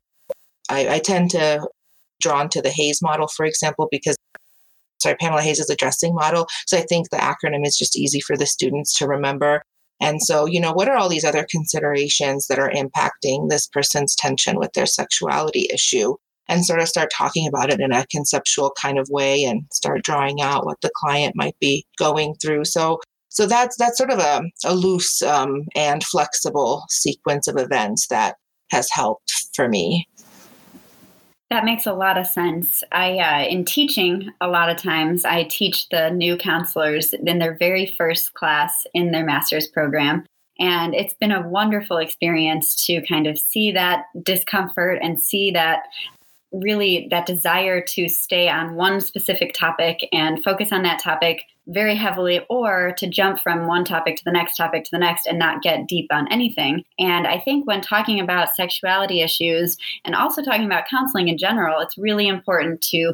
I, 0.70 0.96
I 0.96 1.00
tend 1.00 1.32
to 1.32 1.68
drawn 2.20 2.50
to 2.50 2.62
the 2.62 2.70
Hays 2.70 3.02
model, 3.02 3.28
for 3.28 3.46
example, 3.46 3.88
because 3.92 4.16
sorry, 5.00 5.16
Pamela 5.16 5.42
Hays 5.42 5.60
is 5.60 5.70
ADDRESSING 5.70 6.14
model. 6.16 6.48
So 6.66 6.78
I 6.78 6.82
think 6.82 7.10
the 7.10 7.18
acronym 7.18 7.66
is 7.66 7.78
just 7.78 7.98
easy 7.98 8.20
for 8.20 8.36
the 8.36 8.46
students 8.46 8.98
to 8.98 9.08
remember. 9.08 9.62
And 10.00 10.22
so, 10.22 10.46
you 10.46 10.60
know, 10.60 10.74
what 10.74 10.88
are 10.88 10.98
all 10.98 11.10
these 11.10 11.26
other 11.26 11.46
considerations 11.50 12.48
that 12.48 12.60
are 12.60 12.72
impacting 12.72 13.50
this 13.50 13.68
person's 13.68 14.16
tension 14.16 14.58
with 14.58 14.74
their 14.74 14.86
sexuality 14.86 15.68
issue? 15.74 16.16
and 16.50 16.66
sort 16.66 16.80
of 16.80 16.88
start 16.88 17.12
talking 17.14 17.48
about 17.48 17.72
it 17.72 17.80
in 17.80 17.92
a 17.92 18.06
conceptual 18.08 18.72
kind 18.82 18.98
of 18.98 19.10
way 19.10 19.44
and 19.44 19.66
start 19.72 20.04
drawing 20.04 20.42
out 20.42 20.66
what 20.66 20.80
the 20.82 20.92
client 20.96 21.36
might 21.36 21.58
be 21.60 21.86
going 21.98 22.36
through. 22.36 22.66
So 22.66 23.00
so 23.30 23.46
that's 23.46 23.76
that's 23.78 23.98
sort 23.98 24.12
of 24.12 24.20
a, 24.20 24.42
a 24.66 24.74
loose 24.74 25.22
um, 25.22 25.66
and 25.76 26.04
flexible 26.04 26.84
sequence 26.90 27.48
of 27.48 27.58
events 27.58 28.08
that 28.08 28.36
has 28.72 28.90
helped 28.92 29.48
for 29.54 29.68
me. 29.68 30.08
That 31.50 31.64
makes 31.64 31.86
a 31.86 31.94
lot 31.94 32.18
of 32.18 32.28
sense. 32.28 32.84
I, 32.92 33.20
uh, 33.20 33.48
in 33.48 33.64
teaching, 33.64 34.32
a 34.42 34.50
lot 34.50 34.70
of 34.70 34.78
times 34.78 35.24
I 35.24 35.44
teach 35.44 35.88
the 35.90 36.10
new 36.10 36.36
counselors 36.36 37.14
in 37.14 37.40
their 37.40 37.56
very 37.56 37.86
first 37.86 38.34
class 38.34 38.86
in 38.94 39.12
their 39.12 39.26
master's 39.26 39.68
program. 39.68 40.26
And 40.60 40.94
it's 40.94 41.14
been 41.14 41.32
a 41.32 41.48
wonderful 41.48 41.98
experience 41.98 42.86
to 42.88 43.02
kind 43.06 43.28
of 43.28 43.38
see 43.38 43.72
that 43.72 44.06
discomfort 44.24 45.00
and 45.02 45.22
see 45.22 45.52
that 45.52 45.84
really 46.62 47.08
that 47.12 47.26
desire 47.26 47.82
to 47.82 48.08
stay 48.10 48.50
on 48.50 48.76
one 48.76 49.02
specific 49.02 49.54
topic 49.54 50.08
and 50.12 50.44
focus 50.44 50.72
on 50.72 50.84
that 50.84 51.02
topic 51.02 51.44
very 51.68 51.96
heavily 51.96 52.40
or 52.50 52.94
to 52.98 53.08
jump 53.08 53.40
from 53.40 53.68
one 53.68 53.84
topic 53.84 54.16
to 54.16 54.24
the 54.24 54.32
next 54.32 54.56
topic 54.56 54.84
to 54.86 54.92
the 54.92 54.98
next 54.98 55.26
and 55.26 55.38
not 55.38 55.62
get 55.62 55.88
deep 55.88 56.08
on 56.12 56.32
anything. 56.32 56.84
And 56.98 57.28
I 57.28 57.40
think 57.40 57.68
when 57.68 57.82
talking 57.82 58.20
about 58.20 58.56
sexuality 58.56 59.22
issues 59.22 59.78
and 60.06 60.16
also 60.16 60.42
talking 60.42 60.66
about 60.66 60.88
counseling 60.90 61.28
in 61.28 61.38
general, 61.38 61.82
it's 61.82 61.98
really 61.98 62.28
important 62.28 62.82
to 62.84 63.14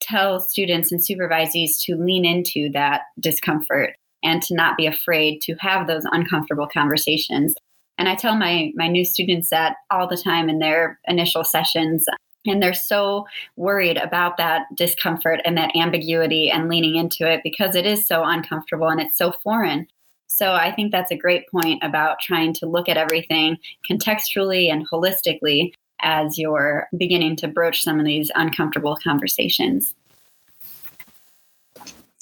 tell 0.00 0.38
students 0.38 0.92
and 0.92 1.00
supervisees 1.00 1.80
to 1.82 1.96
lean 1.96 2.24
into 2.24 2.70
that 2.72 3.02
discomfort 3.18 3.94
and 4.22 4.42
to 4.42 4.54
not 4.54 4.76
be 4.76 4.86
afraid 4.86 5.40
to 5.42 5.54
have 5.54 5.86
those 5.86 6.04
uncomfortable 6.12 6.68
conversations. 6.68 7.54
And 7.98 8.08
I 8.08 8.14
tell 8.14 8.36
my 8.36 8.70
my 8.76 8.86
new 8.86 9.04
students 9.04 9.50
that 9.50 9.76
all 9.90 10.06
the 10.06 10.16
time 10.16 10.48
in 10.48 10.60
their 10.60 11.00
initial 11.08 11.42
sessions 11.42 12.06
and 12.50 12.62
they're 12.62 12.74
so 12.74 13.26
worried 13.56 13.96
about 13.96 14.36
that 14.36 14.66
discomfort 14.74 15.40
and 15.44 15.56
that 15.56 15.74
ambiguity 15.76 16.50
and 16.50 16.68
leaning 16.68 16.96
into 16.96 17.30
it 17.30 17.40
because 17.42 17.74
it 17.74 17.86
is 17.86 18.06
so 18.06 18.24
uncomfortable 18.24 18.88
and 18.88 19.00
it's 19.00 19.16
so 19.16 19.32
foreign. 19.32 19.86
So 20.26 20.52
I 20.52 20.72
think 20.72 20.92
that's 20.92 21.10
a 21.10 21.16
great 21.16 21.48
point 21.48 21.82
about 21.82 22.20
trying 22.20 22.52
to 22.54 22.66
look 22.66 22.88
at 22.88 22.96
everything 22.96 23.56
contextually 23.90 24.70
and 24.70 24.88
holistically 24.88 25.72
as 26.00 26.38
you're 26.38 26.88
beginning 26.96 27.36
to 27.36 27.48
broach 27.48 27.82
some 27.82 27.98
of 27.98 28.06
these 28.06 28.30
uncomfortable 28.34 28.96
conversations. 29.02 29.94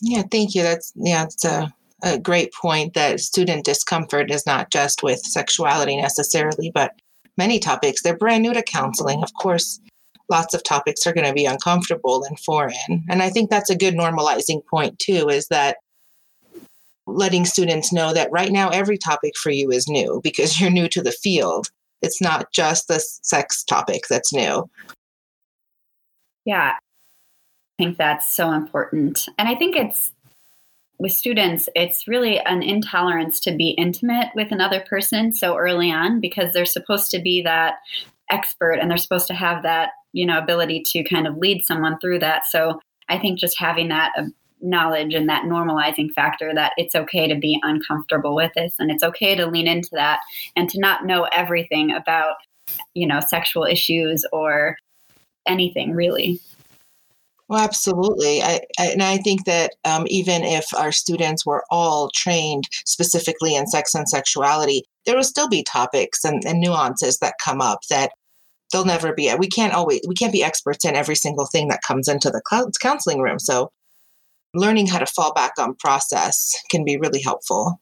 Yeah, 0.00 0.22
thank 0.30 0.54
you. 0.54 0.62
That's 0.62 0.92
yeah, 0.96 1.24
it's 1.24 1.44
a, 1.44 1.72
a 2.02 2.18
great 2.18 2.52
point 2.52 2.94
that 2.94 3.20
student 3.20 3.64
discomfort 3.64 4.30
is 4.30 4.46
not 4.46 4.70
just 4.70 5.02
with 5.02 5.18
sexuality 5.20 5.96
necessarily, 5.96 6.70
but 6.74 6.92
many 7.36 7.58
topics. 7.58 8.02
They're 8.02 8.16
brand 8.16 8.42
new 8.42 8.54
to 8.54 8.62
counseling. 8.62 9.22
Of 9.22 9.32
course, 9.34 9.80
lots 10.28 10.54
of 10.54 10.62
topics 10.62 11.06
are 11.06 11.12
going 11.12 11.26
to 11.26 11.32
be 11.32 11.46
uncomfortable 11.46 12.24
and 12.24 12.38
foreign. 12.40 13.04
And 13.08 13.22
I 13.22 13.30
think 13.30 13.50
that's 13.50 13.70
a 13.70 13.76
good 13.76 13.94
normalizing 13.94 14.64
point, 14.66 14.98
too, 14.98 15.28
is 15.28 15.48
that 15.48 15.78
letting 17.06 17.44
students 17.44 17.92
know 17.92 18.12
that 18.12 18.32
right 18.32 18.50
now 18.50 18.68
every 18.70 18.98
topic 18.98 19.36
for 19.36 19.50
you 19.50 19.70
is 19.70 19.88
new 19.88 20.20
because 20.22 20.60
you're 20.60 20.70
new 20.70 20.88
to 20.88 21.02
the 21.02 21.12
field. 21.12 21.68
It's 22.02 22.20
not 22.20 22.52
just 22.52 22.88
the 22.88 23.00
sex 23.00 23.64
topic 23.64 24.02
that's 24.08 24.32
new. 24.32 24.68
Yeah, 26.44 26.74
I 26.74 27.82
think 27.82 27.98
that's 27.98 28.32
so 28.32 28.52
important. 28.52 29.28
And 29.38 29.48
I 29.48 29.54
think 29.54 29.76
it's 29.76 30.12
with 30.98 31.12
students, 31.12 31.68
it's 31.74 32.08
really 32.08 32.38
an 32.40 32.62
intolerance 32.62 33.40
to 33.40 33.54
be 33.54 33.70
intimate 33.70 34.28
with 34.34 34.50
another 34.50 34.80
person 34.80 35.32
so 35.32 35.56
early 35.56 35.90
on 35.90 36.20
because 36.20 36.52
they're 36.52 36.64
supposed 36.64 37.10
to 37.10 37.20
be 37.20 37.42
that 37.42 37.76
expert 38.30 38.74
and 38.74 38.90
they're 38.90 38.96
supposed 38.96 39.26
to 39.26 39.34
have 39.34 39.62
that 39.62 39.90
you 40.12 40.26
know 40.26 40.38
ability 40.38 40.82
to 40.84 41.04
kind 41.04 41.26
of 41.26 41.36
lead 41.36 41.62
someone 41.64 41.98
through 42.00 42.18
that 42.18 42.46
so 42.46 42.80
I 43.08 43.18
think 43.18 43.38
just 43.38 43.58
having 43.58 43.88
that 43.88 44.12
uh, 44.18 44.24
knowledge 44.60 45.14
and 45.14 45.28
that 45.28 45.44
normalizing 45.44 46.10
factor 46.12 46.52
that 46.54 46.72
it's 46.76 46.94
okay 46.94 47.28
to 47.28 47.34
be 47.34 47.60
uncomfortable 47.62 48.34
with 48.34 48.52
this 48.56 48.74
and 48.78 48.90
it's 48.90 49.04
okay 49.04 49.34
to 49.34 49.46
lean 49.46 49.68
into 49.68 49.90
that 49.92 50.20
and 50.56 50.68
to 50.70 50.80
not 50.80 51.04
know 51.04 51.24
everything 51.32 51.92
about 51.92 52.36
you 52.94 53.06
know 53.06 53.20
sexual 53.20 53.64
issues 53.64 54.24
or 54.32 54.76
anything 55.46 55.92
really 55.92 56.40
well, 57.48 57.62
absolutely. 57.62 58.42
I, 58.42 58.60
I, 58.78 58.86
and 58.86 59.02
I 59.02 59.18
think 59.18 59.44
that 59.44 59.74
um, 59.84 60.04
even 60.08 60.42
if 60.42 60.66
our 60.74 60.90
students 60.90 61.46
were 61.46 61.64
all 61.70 62.10
trained 62.12 62.68
specifically 62.84 63.54
in 63.54 63.68
sex 63.68 63.94
and 63.94 64.08
sexuality, 64.08 64.82
there 65.06 65.16
will 65.16 65.24
still 65.24 65.48
be 65.48 65.62
topics 65.62 66.24
and, 66.24 66.44
and 66.44 66.60
nuances 66.60 67.18
that 67.18 67.34
come 67.42 67.60
up 67.60 67.80
that 67.88 68.10
they'll 68.72 68.84
never 68.84 69.14
be. 69.14 69.32
We 69.38 69.48
can't 69.48 69.72
always, 69.72 70.00
we 70.06 70.14
can't 70.14 70.32
be 70.32 70.42
experts 70.42 70.84
in 70.84 70.96
every 70.96 71.14
single 71.14 71.46
thing 71.46 71.68
that 71.68 71.82
comes 71.86 72.08
into 72.08 72.30
the 72.30 72.42
counseling 72.80 73.20
room. 73.20 73.38
So 73.38 73.70
learning 74.54 74.88
how 74.88 74.98
to 74.98 75.06
fall 75.06 75.32
back 75.32 75.52
on 75.58 75.76
process 75.76 76.52
can 76.70 76.84
be 76.84 76.96
really 76.96 77.22
helpful. 77.22 77.80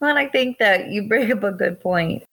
Well, 0.00 0.18
I 0.18 0.28
think 0.28 0.58
that 0.58 0.88
you 0.88 1.08
bring 1.08 1.32
up 1.32 1.42
a 1.42 1.52
good 1.52 1.80
point 1.80 2.24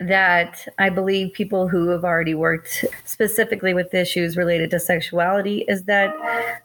that 0.00 0.68
I 0.78 0.90
believe 0.90 1.32
people 1.32 1.66
who 1.66 1.88
have 1.88 2.04
already 2.04 2.34
worked 2.34 2.84
specifically 3.04 3.74
with 3.74 3.92
issues 3.92 4.36
related 4.36 4.70
to 4.70 4.80
sexuality 4.80 5.64
is 5.66 5.84
that 5.84 6.14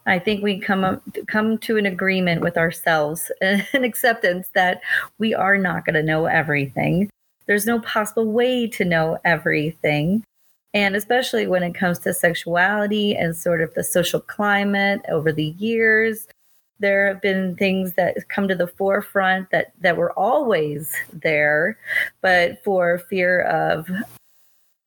I 0.06 0.20
think 0.20 0.44
we 0.44 0.60
come 0.60 0.84
up, 0.84 1.02
come 1.28 1.58
to 1.60 1.78
an 1.78 1.86
agreement 1.86 2.42
with 2.42 2.58
ourselves 2.58 3.32
and 3.42 3.68
an 3.74 3.84
acceptance 3.84 4.50
that 4.54 4.82
we 5.18 5.34
are 5.34 5.58
not 5.58 5.86
going 5.86 5.96
to 5.96 6.04
know 6.04 6.26
everything. 6.26 7.10
There's 7.48 7.66
no 7.66 7.80
possible 7.80 8.32
way 8.32 8.68
to 8.68 8.86
know 8.86 9.18
everything. 9.26 10.24
And 10.76 10.96
especially 10.96 11.46
when 11.46 11.62
it 11.62 11.76
comes 11.76 12.00
to 12.00 12.14
sexuality 12.14 13.16
and 13.16 13.36
sort 13.36 13.62
of 13.62 13.74
the 13.74 13.84
social 13.84 14.20
climate 14.20 15.02
over 15.10 15.32
the 15.32 15.56
years, 15.58 16.28
there 16.84 17.08
have 17.08 17.22
been 17.22 17.56
things 17.56 17.94
that 17.94 18.18
come 18.28 18.46
to 18.46 18.56
the 18.56 18.68
forefront 18.68 19.50
that 19.52 19.72
that 19.80 19.96
were 19.96 20.12
always 20.20 20.94
there 21.14 21.78
but 22.22 22.62
for 22.62 23.00
fear 23.10 23.42
of 23.44 23.90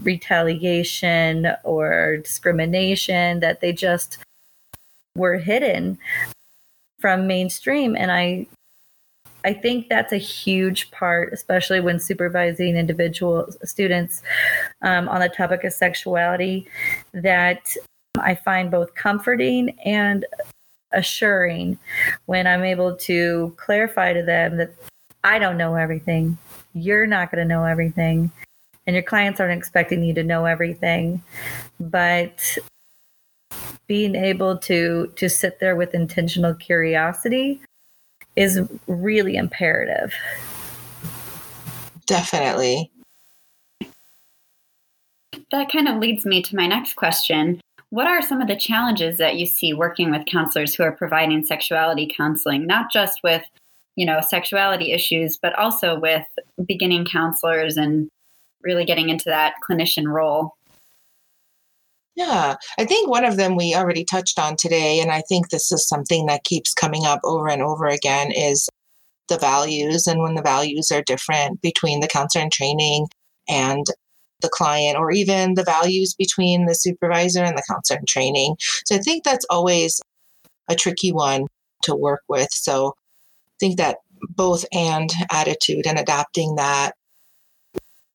retaliation 0.02 1.48
or 1.64 2.18
discrimination 2.18 3.40
that 3.40 3.62
they 3.62 3.72
just 3.72 4.18
were 5.16 5.38
hidden 5.38 5.98
from 7.00 7.26
mainstream. 7.26 7.96
And 7.96 8.12
i 8.12 8.46
i 9.44 9.54
think 9.54 9.88
that's 9.88 10.12
a 10.12 10.18
huge 10.18 10.90
part 10.90 11.32
especially 11.32 11.80
when 11.80 11.98
supervising 11.98 12.76
individual 12.76 13.48
students 13.64 14.22
um, 14.82 15.08
on 15.08 15.20
the 15.20 15.28
topic 15.28 15.64
of 15.64 15.72
sexuality 15.72 16.66
that 17.12 17.74
i 18.18 18.34
find 18.34 18.70
both 18.70 18.94
comforting 18.94 19.78
and 19.84 20.26
assuring 20.96 21.78
when 22.24 22.46
I'm 22.46 22.64
able 22.64 22.96
to 22.96 23.54
clarify 23.56 24.12
to 24.12 24.22
them 24.22 24.56
that 24.56 24.74
I 25.22 25.38
don't 25.38 25.58
know 25.58 25.76
everything. 25.76 26.38
You're 26.74 27.06
not 27.06 27.30
going 27.30 27.46
to 27.46 27.48
know 27.48 27.64
everything. 27.64 28.32
And 28.86 28.94
your 28.94 29.02
clients 29.02 29.40
aren't 29.40 29.56
expecting 29.56 30.02
you 30.02 30.14
to 30.14 30.22
know 30.22 30.44
everything. 30.46 31.22
But 31.78 32.58
being 33.86 34.16
able 34.16 34.58
to 34.58 35.12
to 35.16 35.28
sit 35.28 35.60
there 35.60 35.76
with 35.76 35.94
intentional 35.94 36.54
curiosity 36.54 37.60
is 38.34 38.60
really 38.86 39.36
imperative. 39.36 40.12
Definitely. 42.06 42.90
That 45.50 45.70
kind 45.70 45.88
of 45.88 45.98
leads 45.98 46.24
me 46.24 46.42
to 46.42 46.56
my 46.56 46.66
next 46.66 46.94
question. 46.94 47.60
What 47.96 48.06
are 48.06 48.20
some 48.20 48.42
of 48.42 48.48
the 48.48 48.56
challenges 48.56 49.16
that 49.16 49.36
you 49.36 49.46
see 49.46 49.72
working 49.72 50.10
with 50.10 50.26
counselors 50.26 50.74
who 50.74 50.82
are 50.82 50.92
providing 50.92 51.46
sexuality 51.46 52.12
counseling, 52.14 52.66
not 52.66 52.92
just 52.92 53.22
with, 53.22 53.42
you 53.94 54.04
know, 54.04 54.20
sexuality 54.20 54.92
issues, 54.92 55.38
but 55.38 55.58
also 55.58 55.98
with 55.98 56.26
beginning 56.66 57.06
counselors 57.06 57.78
and 57.78 58.10
really 58.62 58.84
getting 58.84 59.08
into 59.08 59.24
that 59.30 59.54
clinician 59.66 60.12
role? 60.12 60.56
Yeah, 62.16 62.56
I 62.78 62.84
think 62.84 63.08
one 63.08 63.24
of 63.24 63.38
them 63.38 63.56
we 63.56 63.74
already 63.74 64.04
touched 64.04 64.38
on 64.38 64.56
today, 64.56 65.00
and 65.00 65.10
I 65.10 65.22
think 65.22 65.48
this 65.48 65.72
is 65.72 65.88
something 65.88 66.26
that 66.26 66.44
keeps 66.44 66.74
coming 66.74 67.06
up 67.06 67.20
over 67.24 67.48
and 67.48 67.62
over 67.62 67.86
again 67.86 68.30
is 68.30 68.68
the 69.30 69.38
values. 69.38 70.06
And 70.06 70.20
when 70.20 70.34
the 70.34 70.42
values 70.42 70.90
are 70.92 71.00
different 71.00 71.62
between 71.62 72.00
the 72.00 72.08
counselor 72.08 72.44
in 72.44 72.50
training 72.50 73.06
and 73.48 73.86
the 74.40 74.48
client 74.48 74.96
or 74.96 75.10
even 75.10 75.54
the 75.54 75.64
values 75.64 76.14
between 76.14 76.66
the 76.66 76.74
supervisor 76.74 77.42
and 77.42 77.56
the 77.56 77.62
counselor 77.68 77.98
in 77.98 78.06
training. 78.06 78.56
So 78.84 78.94
I 78.96 78.98
think 78.98 79.24
that's 79.24 79.46
always 79.50 80.00
a 80.68 80.74
tricky 80.74 81.12
one 81.12 81.46
to 81.82 81.94
work 81.94 82.22
with. 82.28 82.48
So 82.52 82.88
I 82.88 83.56
think 83.60 83.76
that 83.78 83.98
both 84.30 84.64
and 84.72 85.10
attitude 85.30 85.86
and 85.86 85.98
adapting 85.98 86.56
that 86.56 86.92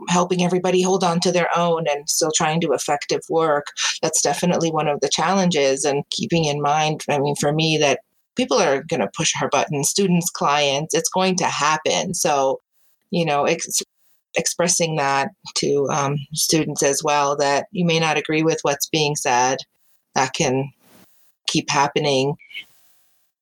helping 0.09 0.43
everybody 0.43 0.81
hold 0.81 1.03
on 1.03 1.19
to 1.19 1.31
their 1.31 1.47
own 1.55 1.85
and 1.87 2.09
still 2.09 2.31
trying 2.35 2.59
to 2.59 2.73
effective 2.73 3.21
work 3.29 3.67
that's 4.01 4.21
definitely 4.21 4.71
one 4.71 4.87
of 4.87 4.99
the 4.99 5.09
challenges 5.09 5.85
and 5.85 6.03
keeping 6.09 6.45
in 6.45 6.59
mind 6.59 7.03
i 7.07 7.19
mean 7.19 7.35
for 7.35 7.53
me 7.53 7.77
that 7.77 7.99
people 8.35 8.57
are 8.57 8.83
going 8.83 8.99
to 8.99 9.11
push 9.15 9.31
our 9.39 9.49
buttons 9.49 9.89
students 9.89 10.31
clients 10.31 10.95
it's 10.95 11.09
going 11.09 11.35
to 11.35 11.45
happen 11.45 12.15
so 12.15 12.59
you 13.11 13.23
know 13.23 13.45
it's 13.45 13.83
expressing 14.35 14.95
that 14.95 15.29
to 15.55 15.87
um, 15.89 16.15
students 16.33 16.83
as 16.83 17.01
well 17.03 17.35
that 17.35 17.67
you 17.71 17.85
may 17.85 17.99
not 17.99 18.17
agree 18.17 18.43
with 18.43 18.59
what's 18.61 18.87
being 18.89 19.15
said 19.15 19.57
that 20.15 20.33
can 20.33 20.71
keep 21.47 21.69
happening 21.69 22.35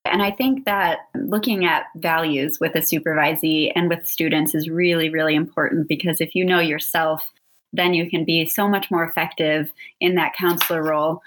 and 0.06 0.22
I 0.22 0.32
think 0.32 0.66
that 0.66 1.00
looking 1.16 1.66
at 1.66 1.86
values 1.96 2.60
with 2.60 2.76
a 2.76 2.80
supervisee 2.80 3.72
and 3.76 3.90
with 3.90 4.08
students 4.08 4.56
is 4.56 4.70
really, 4.70 5.10
really 5.10 5.36
important 5.36 5.88
because 5.88 6.22
if 6.22 6.36
you 6.36 6.46
know 6.46 6.60
yourself, 6.60 7.30
then 7.74 7.94
you 7.94 8.10
can 8.10 8.26
be 8.26 8.48
so 8.48 8.68
much 8.68 8.90
more 8.90 9.04
effective 9.04 9.72
in 10.00 10.16
that 10.16 10.34
counselor 10.34 10.84
role. 10.84 11.22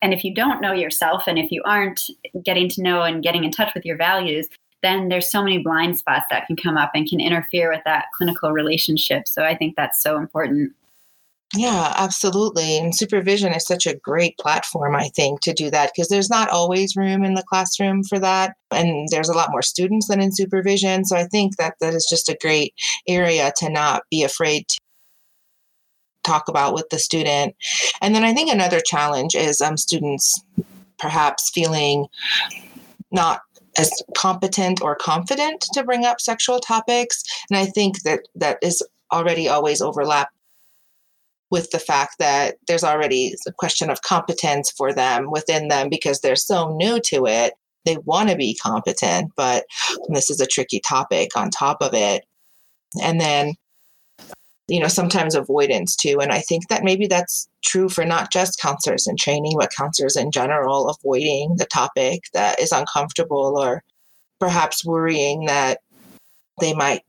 And 0.00 0.14
if 0.14 0.24
you 0.24 0.34
don't 0.34 0.60
know 0.60 0.72
yourself 0.72 1.24
and 1.26 1.38
if 1.38 1.50
you 1.50 1.62
aren't 1.64 2.08
getting 2.42 2.68
to 2.70 2.82
know 2.82 3.02
and 3.02 3.22
getting 3.22 3.44
in 3.44 3.50
touch 3.50 3.74
with 3.74 3.84
your 3.84 3.96
values, 3.96 4.48
then 4.86 5.08
there's 5.08 5.30
so 5.30 5.42
many 5.42 5.58
blind 5.58 5.98
spots 5.98 6.26
that 6.30 6.46
can 6.46 6.56
come 6.56 6.76
up 6.76 6.92
and 6.94 7.08
can 7.08 7.20
interfere 7.20 7.70
with 7.70 7.82
that 7.84 8.06
clinical 8.14 8.52
relationship. 8.52 9.26
So 9.26 9.42
I 9.42 9.56
think 9.56 9.74
that's 9.76 10.02
so 10.02 10.16
important. 10.16 10.72
Yeah, 11.54 11.92
absolutely. 11.96 12.76
And 12.76 12.94
supervision 12.94 13.52
is 13.52 13.66
such 13.66 13.86
a 13.86 13.96
great 13.96 14.36
platform, 14.38 14.96
I 14.96 15.08
think, 15.14 15.40
to 15.42 15.52
do 15.52 15.70
that 15.70 15.92
because 15.94 16.08
there's 16.08 16.28
not 16.28 16.50
always 16.50 16.96
room 16.96 17.24
in 17.24 17.34
the 17.34 17.44
classroom 17.48 18.02
for 18.02 18.18
that. 18.18 18.56
And 18.72 19.08
there's 19.10 19.28
a 19.28 19.34
lot 19.34 19.50
more 19.50 19.62
students 19.62 20.08
than 20.08 20.20
in 20.20 20.32
supervision. 20.32 21.04
So 21.04 21.16
I 21.16 21.24
think 21.24 21.56
that 21.56 21.74
that 21.80 21.94
is 21.94 22.06
just 22.10 22.28
a 22.28 22.38
great 22.40 22.74
area 23.06 23.52
to 23.58 23.70
not 23.70 24.02
be 24.10 24.24
afraid 24.24 24.68
to 24.68 24.78
talk 26.24 26.48
about 26.48 26.74
with 26.74 26.88
the 26.90 26.98
student. 26.98 27.54
And 28.02 28.14
then 28.14 28.24
I 28.24 28.34
think 28.34 28.50
another 28.50 28.80
challenge 28.80 29.36
is 29.36 29.60
um, 29.60 29.76
students 29.76 30.42
perhaps 30.98 31.50
feeling 31.50 32.06
not 33.12 33.40
as 33.78 34.02
competent 34.16 34.82
or 34.82 34.94
confident 34.94 35.60
to 35.72 35.84
bring 35.84 36.04
up 36.04 36.20
sexual 36.20 36.60
topics. 36.60 37.22
And 37.50 37.58
I 37.58 37.66
think 37.66 38.02
that 38.02 38.20
that 38.34 38.58
is 38.62 38.82
already 39.12 39.48
always 39.48 39.80
overlap 39.80 40.30
with 41.50 41.70
the 41.70 41.78
fact 41.78 42.18
that 42.18 42.56
there's 42.66 42.84
already 42.84 43.34
a 43.46 43.52
question 43.52 43.88
of 43.88 44.02
competence 44.02 44.70
for 44.70 44.92
them 44.92 45.30
within 45.30 45.68
them 45.68 45.88
because 45.88 46.20
they're 46.20 46.36
so 46.36 46.74
new 46.76 47.00
to 47.00 47.26
it. 47.26 47.54
They 47.84 47.98
want 47.98 48.30
to 48.30 48.36
be 48.36 48.58
competent, 48.60 49.30
but 49.36 49.64
this 50.08 50.28
is 50.28 50.40
a 50.40 50.46
tricky 50.46 50.80
topic 50.80 51.36
on 51.36 51.50
top 51.50 51.82
of 51.82 51.94
it. 51.94 52.24
And 53.00 53.20
then 53.20 53.54
you 54.68 54.80
know, 54.80 54.88
sometimes 54.88 55.34
avoidance 55.34 55.94
too. 55.94 56.20
And 56.20 56.32
I 56.32 56.40
think 56.40 56.68
that 56.68 56.84
maybe 56.84 57.06
that's 57.06 57.48
true 57.64 57.88
for 57.88 58.04
not 58.04 58.32
just 58.32 58.60
counselors 58.60 59.06
in 59.06 59.16
training, 59.16 59.54
but 59.58 59.72
counselors 59.76 60.16
in 60.16 60.30
general, 60.30 60.88
avoiding 60.88 61.56
the 61.56 61.66
topic 61.66 62.24
that 62.32 62.60
is 62.60 62.72
uncomfortable 62.72 63.58
or 63.58 63.82
perhaps 64.40 64.84
worrying 64.84 65.46
that 65.46 65.80
they 66.60 66.74
might 66.74 67.02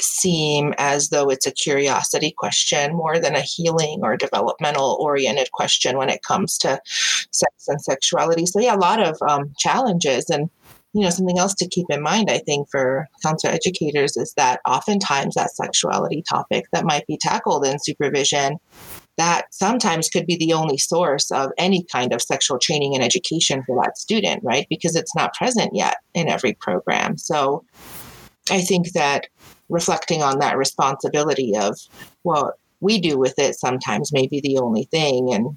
seem 0.00 0.74
as 0.78 1.10
though 1.10 1.30
it's 1.30 1.46
a 1.46 1.52
curiosity 1.52 2.34
question 2.36 2.94
more 2.94 3.18
than 3.18 3.34
a 3.34 3.40
healing 3.40 4.00
or 4.02 4.16
developmental 4.16 4.96
oriented 5.00 5.50
question 5.52 5.96
when 5.96 6.08
it 6.08 6.22
comes 6.22 6.58
to 6.58 6.80
sex 6.86 7.68
and 7.68 7.80
sexuality. 7.80 8.46
So, 8.46 8.60
yeah, 8.60 8.74
a 8.74 8.76
lot 8.76 9.00
of 9.00 9.16
um, 9.28 9.52
challenges. 9.58 10.30
And 10.30 10.50
you 10.94 11.02
know, 11.02 11.10
something 11.10 11.38
else 11.38 11.54
to 11.54 11.68
keep 11.68 11.86
in 11.90 12.02
mind, 12.02 12.30
I 12.30 12.38
think, 12.38 12.68
for 12.70 13.08
counselor 13.22 13.52
educators 13.52 14.16
is 14.16 14.32
that 14.36 14.60
oftentimes 14.64 15.34
that 15.34 15.50
sexuality 15.50 16.22
topic 16.28 16.66
that 16.72 16.84
might 16.84 17.06
be 17.06 17.18
tackled 17.20 17.66
in 17.66 17.78
supervision 17.80 18.58
that 19.16 19.46
sometimes 19.52 20.08
could 20.08 20.26
be 20.26 20.36
the 20.36 20.52
only 20.52 20.78
source 20.78 21.30
of 21.30 21.50
any 21.58 21.84
kind 21.92 22.12
of 22.12 22.22
sexual 22.22 22.58
training 22.58 22.94
and 22.94 23.04
education 23.04 23.62
for 23.66 23.80
that 23.82 23.98
student, 23.98 24.42
right? 24.42 24.66
Because 24.68 24.96
it's 24.96 25.14
not 25.14 25.34
present 25.34 25.70
yet 25.72 25.96
in 26.14 26.28
every 26.28 26.54
program. 26.54 27.16
So 27.16 27.64
I 28.50 28.60
think 28.60 28.92
that 28.92 29.26
reflecting 29.68 30.22
on 30.22 30.38
that 30.40 30.56
responsibility 30.56 31.56
of 31.56 31.78
what 32.22 32.54
we 32.80 33.00
do 33.00 33.18
with 33.18 33.38
it 33.38 33.54
sometimes 33.54 34.12
may 34.12 34.26
be 34.26 34.40
the 34.40 34.58
only 34.58 34.84
thing 34.84 35.32
and 35.32 35.56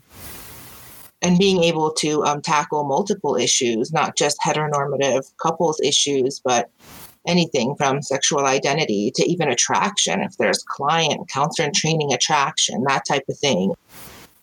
and 1.21 1.37
being 1.37 1.63
able 1.63 1.91
to 1.91 2.23
um, 2.23 2.41
tackle 2.41 2.83
multiple 2.83 3.35
issues, 3.35 3.91
not 3.91 4.15
just 4.15 4.37
heteronormative 4.45 5.31
couples 5.41 5.79
issues, 5.81 6.39
but 6.43 6.69
anything 7.27 7.75
from 7.75 8.01
sexual 8.01 8.45
identity 8.45 9.11
to 9.15 9.23
even 9.29 9.49
attraction, 9.49 10.21
if 10.21 10.37
there's 10.37 10.63
client, 10.63 11.27
counselor 11.29 11.65
and 11.65 11.75
training 11.75 12.13
attraction, 12.13 12.83
that 12.87 13.03
type 13.07 13.23
of 13.29 13.37
thing. 13.37 13.73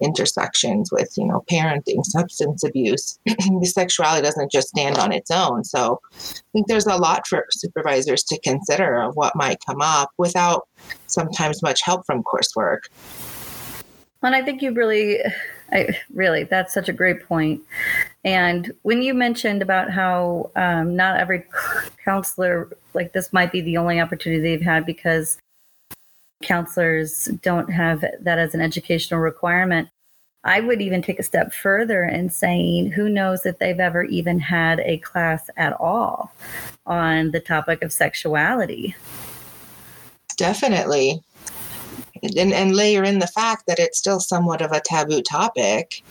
Intersections 0.00 0.90
with 0.90 1.14
you 1.16 1.24
know 1.24 1.44
parenting 1.50 2.04
substance 2.04 2.64
abuse 2.64 3.18
sexuality 3.62 4.22
doesn't 4.22 4.50
just 4.50 4.68
stand 4.68 4.98
on 4.98 5.12
its 5.12 5.30
own. 5.30 5.62
So 5.62 6.00
i 6.12 6.42
think 6.52 6.66
there's 6.66 6.86
a 6.86 6.96
lot 6.96 7.26
for 7.28 7.46
supervisors 7.52 8.24
to 8.24 8.40
consider 8.40 9.00
of 9.00 9.14
what 9.14 9.36
might 9.36 9.64
come 9.64 9.80
up 9.80 10.10
without 10.18 10.68
sometimes 11.06 11.62
much 11.62 11.80
help 11.84 12.04
from 12.04 12.24
coursework 12.24 12.80
and 14.24 14.34
i 14.34 14.42
think 14.42 14.62
you 14.62 14.72
really 14.72 15.20
I, 15.72 15.98
really 16.12 16.44
that's 16.44 16.74
such 16.74 16.88
a 16.88 16.92
great 16.92 17.26
point. 17.26 17.62
and 18.24 18.72
when 18.82 19.02
you 19.02 19.14
mentioned 19.14 19.62
about 19.62 19.90
how 19.90 20.50
um, 20.56 20.94
not 20.94 21.18
every 21.18 21.44
counselor 22.04 22.70
like 22.92 23.12
this 23.12 23.32
might 23.32 23.50
be 23.50 23.60
the 23.60 23.76
only 23.76 24.00
opportunity 24.00 24.40
they've 24.40 24.62
had 24.62 24.86
because 24.86 25.38
counselors 26.44 27.26
don't 27.42 27.70
have 27.70 28.04
that 28.20 28.38
as 28.38 28.54
an 28.54 28.60
educational 28.60 29.20
requirement. 29.20 29.88
I 30.44 30.60
would 30.60 30.82
even 30.82 31.00
take 31.00 31.18
a 31.18 31.22
step 31.22 31.54
further 31.54 32.04
in 32.04 32.28
saying, 32.28 32.92
who 32.92 33.08
knows 33.08 33.46
if 33.46 33.58
they've 33.58 33.80
ever 33.80 34.04
even 34.04 34.38
had 34.40 34.80
a 34.80 34.98
class 34.98 35.48
at 35.56 35.72
all 35.80 36.32
on 36.84 37.30
the 37.30 37.40
topic 37.40 37.82
of 37.82 37.92
sexuality? 37.92 38.94
Definitely. 40.36 41.22
And, 42.36 42.52
and 42.52 42.74
layer 42.74 43.04
in 43.04 43.18
the 43.18 43.26
fact 43.26 43.66
that 43.66 43.78
it's 43.78 43.98
still 43.98 44.20
somewhat 44.20 44.62
of 44.62 44.72
a 44.72 44.80
taboo 44.80 45.22
topic. 45.22 46.02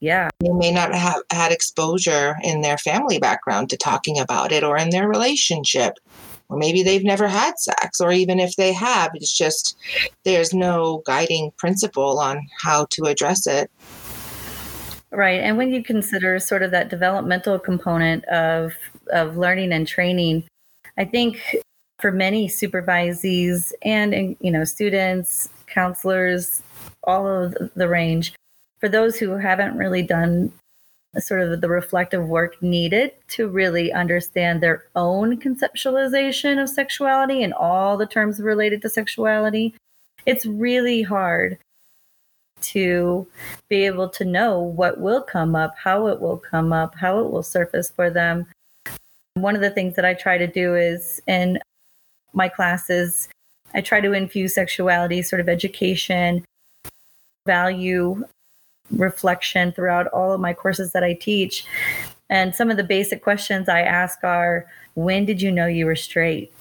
Yeah. 0.00 0.28
They 0.40 0.50
may 0.50 0.70
not 0.70 0.94
have 0.94 1.22
had 1.30 1.52
exposure 1.52 2.36
in 2.42 2.60
their 2.60 2.76
family 2.76 3.18
background 3.18 3.70
to 3.70 3.76
talking 3.76 4.18
about 4.18 4.52
it 4.52 4.62
or 4.62 4.76
in 4.76 4.90
their 4.90 5.08
relationship 5.08 5.98
or 6.48 6.58
maybe 6.58 6.82
they've 6.82 7.04
never 7.04 7.28
had 7.28 7.58
sex, 7.58 8.00
or 8.00 8.12
even 8.12 8.38
if 8.38 8.56
they 8.56 8.72
have, 8.72 9.10
it's 9.14 9.36
just 9.36 9.76
there's 10.24 10.52
no 10.52 11.02
guiding 11.06 11.52
principle 11.56 12.18
on 12.18 12.46
how 12.62 12.86
to 12.90 13.04
address 13.04 13.46
it. 13.46 13.70
Right. 15.10 15.40
And 15.40 15.56
when 15.56 15.72
you 15.72 15.82
consider 15.82 16.38
sort 16.38 16.62
of 16.62 16.70
that 16.72 16.90
developmental 16.90 17.58
component 17.58 18.24
of 18.26 18.72
of 19.12 19.36
learning 19.36 19.72
and 19.72 19.86
training, 19.86 20.44
I 20.98 21.04
think 21.04 21.40
for 22.00 22.10
many 22.10 22.48
supervisees 22.48 23.72
and 23.82 24.12
and 24.12 24.36
you 24.40 24.50
know 24.50 24.64
students, 24.64 25.48
counselors, 25.74 26.62
all 27.02 27.26
of 27.26 27.56
the 27.74 27.88
range, 27.88 28.34
for 28.78 28.88
those 28.88 29.18
who 29.18 29.30
haven't 29.30 29.76
really 29.76 30.02
done 30.02 30.52
sort 31.18 31.40
of 31.40 31.60
the 31.60 31.68
reflective 31.68 32.26
work 32.26 32.60
needed 32.62 33.12
to 33.28 33.48
really 33.48 33.92
understand 33.92 34.60
their 34.60 34.84
own 34.96 35.40
conceptualization 35.40 36.60
of 36.62 36.68
sexuality 36.68 37.42
and 37.42 37.54
all 37.54 37.96
the 37.96 38.06
terms 38.06 38.40
related 38.40 38.82
to 38.82 38.88
sexuality. 38.88 39.74
It's 40.26 40.46
really 40.46 41.02
hard 41.02 41.58
to 42.62 43.26
be 43.68 43.84
able 43.84 44.08
to 44.08 44.24
know 44.24 44.58
what 44.58 44.98
will 44.98 45.22
come 45.22 45.54
up, 45.54 45.76
how 45.76 46.06
it 46.08 46.20
will 46.20 46.38
come 46.38 46.72
up, 46.72 46.94
how 46.94 47.20
it 47.20 47.30
will 47.30 47.42
surface 47.42 47.90
for 47.90 48.10
them. 48.10 48.46
One 49.34 49.54
of 49.54 49.60
the 49.60 49.70
things 49.70 49.96
that 49.96 50.04
I 50.04 50.14
try 50.14 50.38
to 50.38 50.46
do 50.46 50.74
is 50.74 51.20
in 51.26 51.58
my 52.32 52.48
classes, 52.48 53.28
I 53.74 53.80
try 53.80 54.00
to 54.00 54.12
infuse 54.12 54.54
sexuality, 54.54 55.22
sort 55.22 55.40
of 55.40 55.48
education, 55.48 56.44
value 57.46 58.24
reflection 58.90 59.72
throughout 59.72 60.06
all 60.08 60.32
of 60.32 60.40
my 60.40 60.52
courses 60.52 60.92
that 60.92 61.04
I 61.04 61.14
teach. 61.14 61.64
And 62.30 62.54
some 62.54 62.70
of 62.70 62.76
the 62.76 62.84
basic 62.84 63.22
questions 63.22 63.68
I 63.68 63.80
ask 63.80 64.22
are 64.22 64.66
when 64.94 65.24
did 65.24 65.42
you 65.42 65.50
know 65.50 65.66
you 65.66 65.86
were 65.86 65.96
straight? 65.96 66.52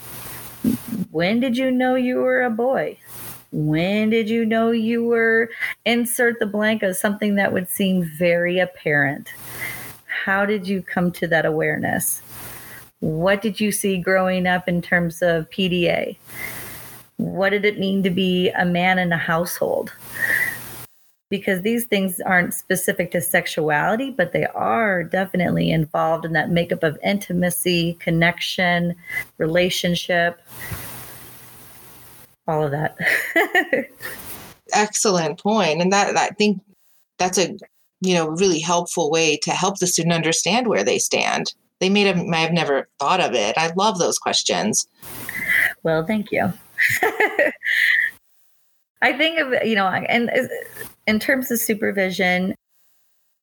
When 1.12 1.40
did 1.40 1.58
you 1.58 1.72
know 1.72 1.96
you 1.96 2.18
were 2.18 2.42
a 2.42 2.50
boy? 2.50 2.98
When 3.52 4.10
did 4.10 4.30
you 4.30 4.46
know 4.46 4.72
you 4.72 5.04
were 5.04 5.52
insert 5.86 6.40
the 6.40 6.48
blank 6.48 6.82
of 6.82 6.96
something 6.96 7.36
that 7.36 7.54
would 7.54 7.70
seem 7.70 8.04
very 8.04 8.58
apparent? 8.60 9.32
How 10.08 10.46
did 10.46 10.68
you 10.68 10.82
come 10.82 11.12
to 11.14 11.28
that 11.28 11.46
awareness? 11.46 12.22
What 13.00 13.42
did 13.42 13.60
you 13.60 13.72
see 13.72 13.98
growing 13.98 14.48
up 14.48 14.68
in 14.68 14.82
terms 14.82 15.22
of 15.22 15.50
PDA? 15.50 16.18
What 17.24 17.50
did 17.50 17.66
it 17.66 17.80
mean 17.80 18.04
to 18.04 18.10
be 18.10 18.50
a 18.50 18.66
man 18.66 19.00
in 19.00 19.12
a 19.12 19.18
household? 19.18 19.94
because 21.30 21.64
these 21.64 21.86
things 21.86 22.22
aren't 22.22 22.54
specific 22.54 23.10
to 23.10 23.20
sexuality, 23.20 24.12
but 24.12 24.34
they 24.34 24.46
are 24.46 25.04
definitely 25.04 25.72
involved 25.72 26.26
in 26.26 26.34
that 26.34 26.52
makeup 26.52 26.84
of 26.84 26.96
intimacy, 27.04 27.98
connection, 28.00 28.94
relationship, 29.40 30.40
all 32.48 32.64
of 32.64 32.70
that. 32.70 32.96
Excellent 34.74 35.42
point. 35.42 35.82
And 35.82 35.92
that, 35.92 36.16
I 36.16 36.28
think 36.38 36.62
that's 37.18 37.40
a 37.40 37.58
you 38.02 38.14
know 38.14 38.28
really 38.30 38.60
helpful 38.60 39.10
way 39.10 39.38
to 39.38 39.50
help 39.50 39.80
the 39.80 39.88
student 39.88 40.14
understand 40.14 40.68
where 40.68 40.84
they 40.84 41.00
stand. 41.00 41.56
They 41.80 41.90
may 41.90 42.04
have, 42.04 42.18
may 42.18 42.42
have 42.42 42.54
never 42.54 42.88
thought 43.00 43.22
of 43.22 43.34
it. 43.34 43.58
I 43.58 43.74
love 43.76 43.98
those 43.98 44.20
questions. 44.20 44.88
Well, 45.82 46.06
thank 46.06 46.32
you. 46.32 46.54
I 49.02 49.12
think 49.14 49.40
of 49.40 49.66
you 49.66 49.76
know, 49.76 49.88
and 49.88 50.30
uh, 50.30 50.48
in 51.08 51.20
terms 51.20 51.52
of 51.52 51.60
supervision, 51.60 52.56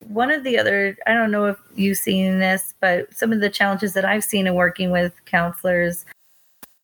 one 0.08 0.30
of 0.30 0.44
the 0.44 0.58
other 0.58 0.96
I 1.06 1.12
don't 1.12 1.30
know 1.30 1.46
if 1.46 1.56
you've 1.74 1.98
seen 1.98 2.38
this, 2.38 2.74
but 2.80 3.12
some 3.14 3.32
of 3.32 3.40
the 3.40 3.50
challenges 3.50 3.92
that 3.94 4.04
I've 4.04 4.24
seen 4.24 4.46
in 4.46 4.54
working 4.54 4.90
with 4.90 5.12
counselors 5.26 6.04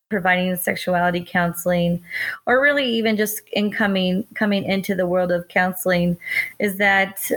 providing 0.08 0.54
sexuality 0.56 1.24
counseling 1.26 2.02
or 2.46 2.60
really 2.60 2.86
even 2.86 3.16
just 3.16 3.40
incoming 3.52 4.24
coming 4.34 4.64
into 4.64 4.94
the 4.94 5.06
world 5.06 5.32
of 5.32 5.48
counseling 5.48 6.16
is 6.60 6.78
that 6.78 7.28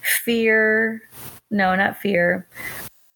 fear 0.00 1.02
no 1.50 1.74
not 1.74 1.98
fear 1.98 2.46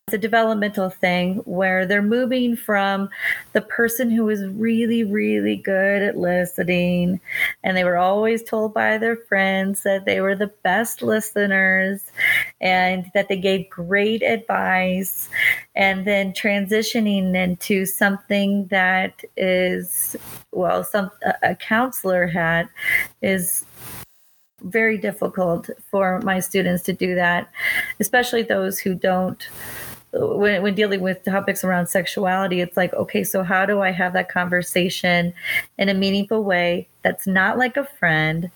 it's 0.09 0.15
a 0.15 0.19
developmental 0.19 0.89
thing 0.89 1.39
where 1.47 1.85
they're 1.85 2.01
moving 2.01 2.55
from 2.55 3.09
the 3.55 3.61
person 3.61 4.09
who 4.09 4.25
was 4.25 4.47
really, 4.51 5.03
really 5.03 5.57
good 5.57 6.01
at 6.01 6.17
listening, 6.17 7.19
and 7.65 7.77
they 7.77 7.83
were 7.83 7.97
always 7.97 8.45
told 8.45 8.73
by 8.73 8.99
their 8.99 9.17
friends 9.17 9.83
that 9.83 10.05
they 10.05 10.21
were 10.21 10.37
the 10.37 10.53
best 10.63 11.03
listeners 11.03 12.05
and 12.61 13.11
that 13.15 13.27
they 13.29 13.37
gave 13.37 13.69
great 13.69 14.23
advice, 14.23 15.29
and 15.75 16.07
then 16.07 16.33
transitioning 16.33 17.35
into 17.35 17.85
something 17.85 18.69
that 18.69 19.25
is, 19.37 20.15
well, 20.53 20.85
some 20.85 21.11
a 21.43 21.57
counselor 21.57 22.29
hat 22.29 22.69
is 23.23 23.65
very 24.63 24.99
difficult 24.99 25.69
for 25.91 26.21
my 26.21 26.39
students 26.39 26.85
to 26.85 26.93
do 26.93 27.17
that, 27.17 27.51
especially 27.99 28.43
those 28.43 28.79
who 28.79 28.95
don't 28.95 29.49
when, 30.19 30.63
when 30.63 30.75
dealing 30.75 31.01
with 31.01 31.25
topics 31.25 31.65
around 31.65 31.89
sexuality, 31.89 32.61
it's 32.61 32.77
like, 32.77 32.93
okay, 32.95 33.25
so 33.25 33.43
how 33.43 33.67
do 33.67 33.81
I 33.81 33.91
have 33.91 34.13
that 34.15 34.29
conversation 34.29 35.35
in 35.79 35.89
a 35.89 35.95
meaningful 35.95 36.45
way 36.45 36.89
that's 37.03 37.27
not 37.27 37.59
like 37.59 37.77
a 37.77 37.85
friend, 37.85 38.51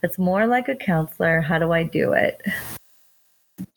that's 0.00 0.18
more 0.18 0.46
like 0.46 0.68
a 0.68 0.76
counselor? 0.76 1.40
How 1.40 1.58
do 1.58 1.72
I 1.72 1.84
do 1.84 2.12
it? 2.12 2.42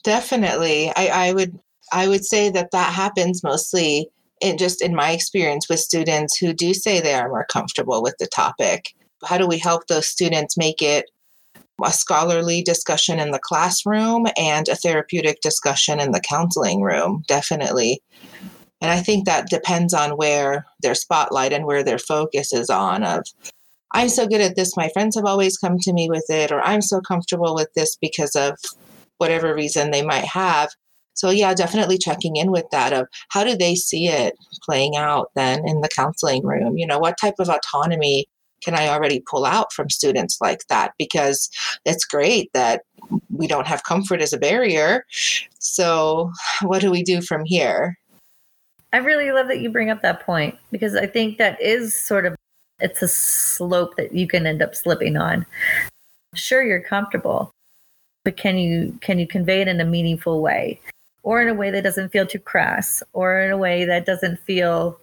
Definitely. 0.04 0.92
I, 0.96 1.30
I 1.30 1.34
would 1.34 1.60
I 1.92 2.08
would 2.08 2.26
say 2.26 2.50
that 2.50 2.72
that 2.72 2.94
happens 2.94 3.44
mostly 3.44 4.10
in 4.42 4.58
just 4.58 4.82
in 4.82 4.96
my 4.96 5.12
experience 5.12 5.70
with 5.70 5.80
students 5.80 6.38
who 6.38 6.54
do 6.54 6.74
say 6.74 7.00
they 7.00 7.14
are 7.14 7.30
more 7.30 7.46
comfortable 7.52 8.02
with 8.02 8.16
the 8.20 8.28
topic. 8.28 8.94
How 9.26 9.38
do 9.38 9.48
we 9.48 9.58
help 9.58 9.88
those 9.88 10.08
students 10.08 10.58
make 10.58 10.82
it 10.82 11.10
a 11.84 11.92
scholarly 11.92 12.62
discussion 12.62 13.20
in 13.20 13.32
the 13.32 13.40
classroom 13.40 14.26
and 14.38 14.68
a 14.68 14.76
therapeutic 14.76 15.42
discussion 15.42 16.00
in 16.00 16.12
the 16.12 16.22
counseling 16.22 16.82
room, 16.82 17.24
definitely. 17.28 18.02
And 18.82 18.92
I 18.92 19.00
think 19.00 19.26
that 19.26 19.50
depends 19.50 19.94
on 19.94 20.18
where 20.18 20.66
their 20.82 20.96
spotlight 20.96 21.54
and 21.54 21.66
where 21.66 21.84
their 21.84 22.00
focus 22.00 22.52
is 22.52 22.70
on 22.70 23.04
of 23.04 23.26
I'm 23.94 24.10
so 24.10 24.28
good 24.28 24.42
at 24.42 24.56
this, 24.56 24.76
my 24.76 24.90
friends 24.90 25.16
have 25.16 25.26
always 25.26 25.58
come 25.58 25.78
to 25.80 25.94
me 25.94 26.10
with 26.10 26.26
it, 26.30 26.52
or 26.52 26.62
I'm 26.62 26.82
so 26.82 27.00
comfortable 27.00 27.54
with 27.54 27.72
this 27.76 27.96
because 27.96 28.36
of 28.36 28.58
whatever 29.20 29.54
reason 29.54 29.92
they 29.92 30.02
might 30.04 30.26
have. 30.26 30.72
So 31.14 31.30
yeah, 31.30 31.54
definitely 31.54 32.00
checking 32.00 32.36
in 32.38 32.52
with 32.52 32.66
that 32.72 32.92
of 32.92 33.08
how 33.30 33.44
do 33.44 33.56
they 33.56 33.76
see 33.76 34.08
it 34.08 34.34
playing 34.64 34.96
out 34.96 35.30
then 35.36 35.68
in 35.68 35.82
the 35.82 35.90
counseling 35.90 36.44
room? 36.44 36.76
You 36.76 36.88
know, 36.88 36.98
what 36.98 37.20
type 37.20 37.36
of 37.38 37.50
autonomy 37.50 38.26
can 38.64 38.76
I 38.76 38.88
already 38.88 39.24
pull 39.30 39.46
out 39.46 39.74
from 39.74 39.90
students 39.90 40.40
like 40.42 40.68
that? 40.70 40.94
Because 40.98 41.50
it's 41.86 42.06
great 42.06 42.52
that 42.54 42.84
we 43.30 43.48
don't 43.48 43.68
have 43.68 43.84
comfort 43.84 44.22
as 44.22 44.34
a 44.34 44.38
barrier. 44.38 45.06
So, 45.60 46.32
what 46.62 46.82
do 46.82 46.92
we 46.92 47.04
do 47.04 47.22
from 47.22 47.46
here? 47.46 47.98
I 48.94 48.98
really 48.98 49.32
love 49.32 49.48
that 49.48 49.60
you 49.60 49.70
bring 49.70 49.90
up 49.90 50.02
that 50.04 50.22
point 50.22 50.56
because 50.72 50.96
I 50.96 51.08
think 51.08 51.40
that 51.40 51.60
is 51.60 51.96
sort 51.96 52.26
of 52.26 52.36
it's 52.80 53.02
a 53.02 53.08
slope 53.08 53.96
that 53.96 54.14
you 54.14 54.28
can 54.28 54.46
end 54.46 54.62
up 54.62 54.76
slipping 54.76 55.18
on. 55.18 55.46
Sure, 56.36 56.64
you're 56.64 56.82
comfortable, 56.82 57.52
but 58.24 58.38
can 58.38 58.58
you 58.58 58.98
can 59.02 59.20
you 59.20 59.28
convey 59.28 59.62
it 59.62 59.68
in 59.68 59.82
a 59.82 59.86
meaningful 59.86 60.42
way 60.42 60.80
or 61.24 61.42
in 61.42 61.48
a 61.48 61.54
way 61.54 61.72
that 61.72 61.84
doesn't 61.84 62.10
feel 62.10 62.28
too 62.28 62.40
crass 62.40 63.02
or 63.14 63.40
in 63.40 63.52
a 63.52 63.58
way 63.58 63.86
that 63.86 64.06
doesn't 64.06 64.40
feel 64.42 65.00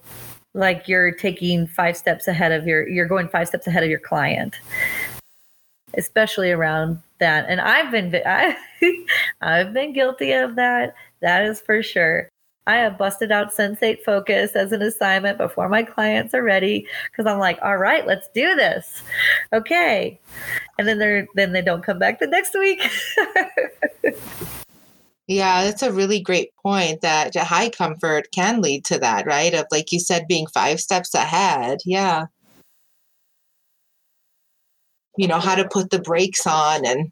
like 0.53 0.87
you're 0.87 1.11
taking 1.11 1.67
five 1.67 1.95
steps 1.95 2.27
ahead 2.27 2.51
of 2.51 2.67
your 2.67 2.87
you're 2.87 3.07
going 3.07 3.27
five 3.29 3.47
steps 3.47 3.67
ahead 3.67 3.83
of 3.83 3.89
your 3.89 3.99
client 3.99 4.59
especially 5.97 6.51
around 6.51 7.01
that 7.19 7.45
and 7.47 7.61
i've 7.61 7.91
been 7.91 8.13
I, 8.25 8.55
i've 9.41 9.73
been 9.73 9.93
guilty 9.93 10.31
of 10.33 10.55
that 10.55 10.95
that 11.21 11.43
is 11.43 11.61
for 11.61 11.81
sure 11.81 12.29
I 12.67 12.77
have 12.77 12.97
busted 12.97 13.31
out 13.31 13.51
Sensate 13.51 14.03
Focus 14.03 14.55
as 14.55 14.71
an 14.71 14.83
assignment 14.83 15.39
before 15.39 15.67
my 15.67 15.81
clients 15.81 16.33
are 16.35 16.43
ready 16.43 16.85
because 17.09 17.25
I'm 17.25 17.39
like, 17.39 17.57
all 17.63 17.77
right, 17.77 18.05
let's 18.05 18.27
do 18.35 18.55
this. 18.55 19.01
Okay. 19.51 20.19
And 20.77 20.87
then 20.87 20.99
they're 20.99 21.27
then 21.35 21.53
they 21.53 21.63
don't 21.63 21.83
come 21.83 21.97
back 21.97 22.19
the 22.19 22.27
next 22.27 22.53
week. 22.53 22.87
yeah, 25.31 25.63
that's 25.63 25.81
a 25.81 25.93
really 25.93 26.19
great 26.19 26.49
point 26.61 27.01
that 27.01 27.35
high 27.35 27.69
comfort 27.69 28.27
can 28.33 28.61
lead 28.61 28.83
to 28.85 28.99
that, 28.99 29.25
right? 29.25 29.53
Of 29.53 29.65
like 29.71 29.91
you 29.91 29.99
said, 29.99 30.27
being 30.27 30.45
five 30.47 30.81
steps 30.81 31.13
ahead. 31.13 31.79
Yeah. 31.85 32.25
You 35.17 35.27
know, 35.27 35.39
how 35.39 35.55
to 35.55 35.67
put 35.69 35.89
the 35.89 35.99
brakes 35.99 36.45
on 36.45 36.85
and 36.85 37.11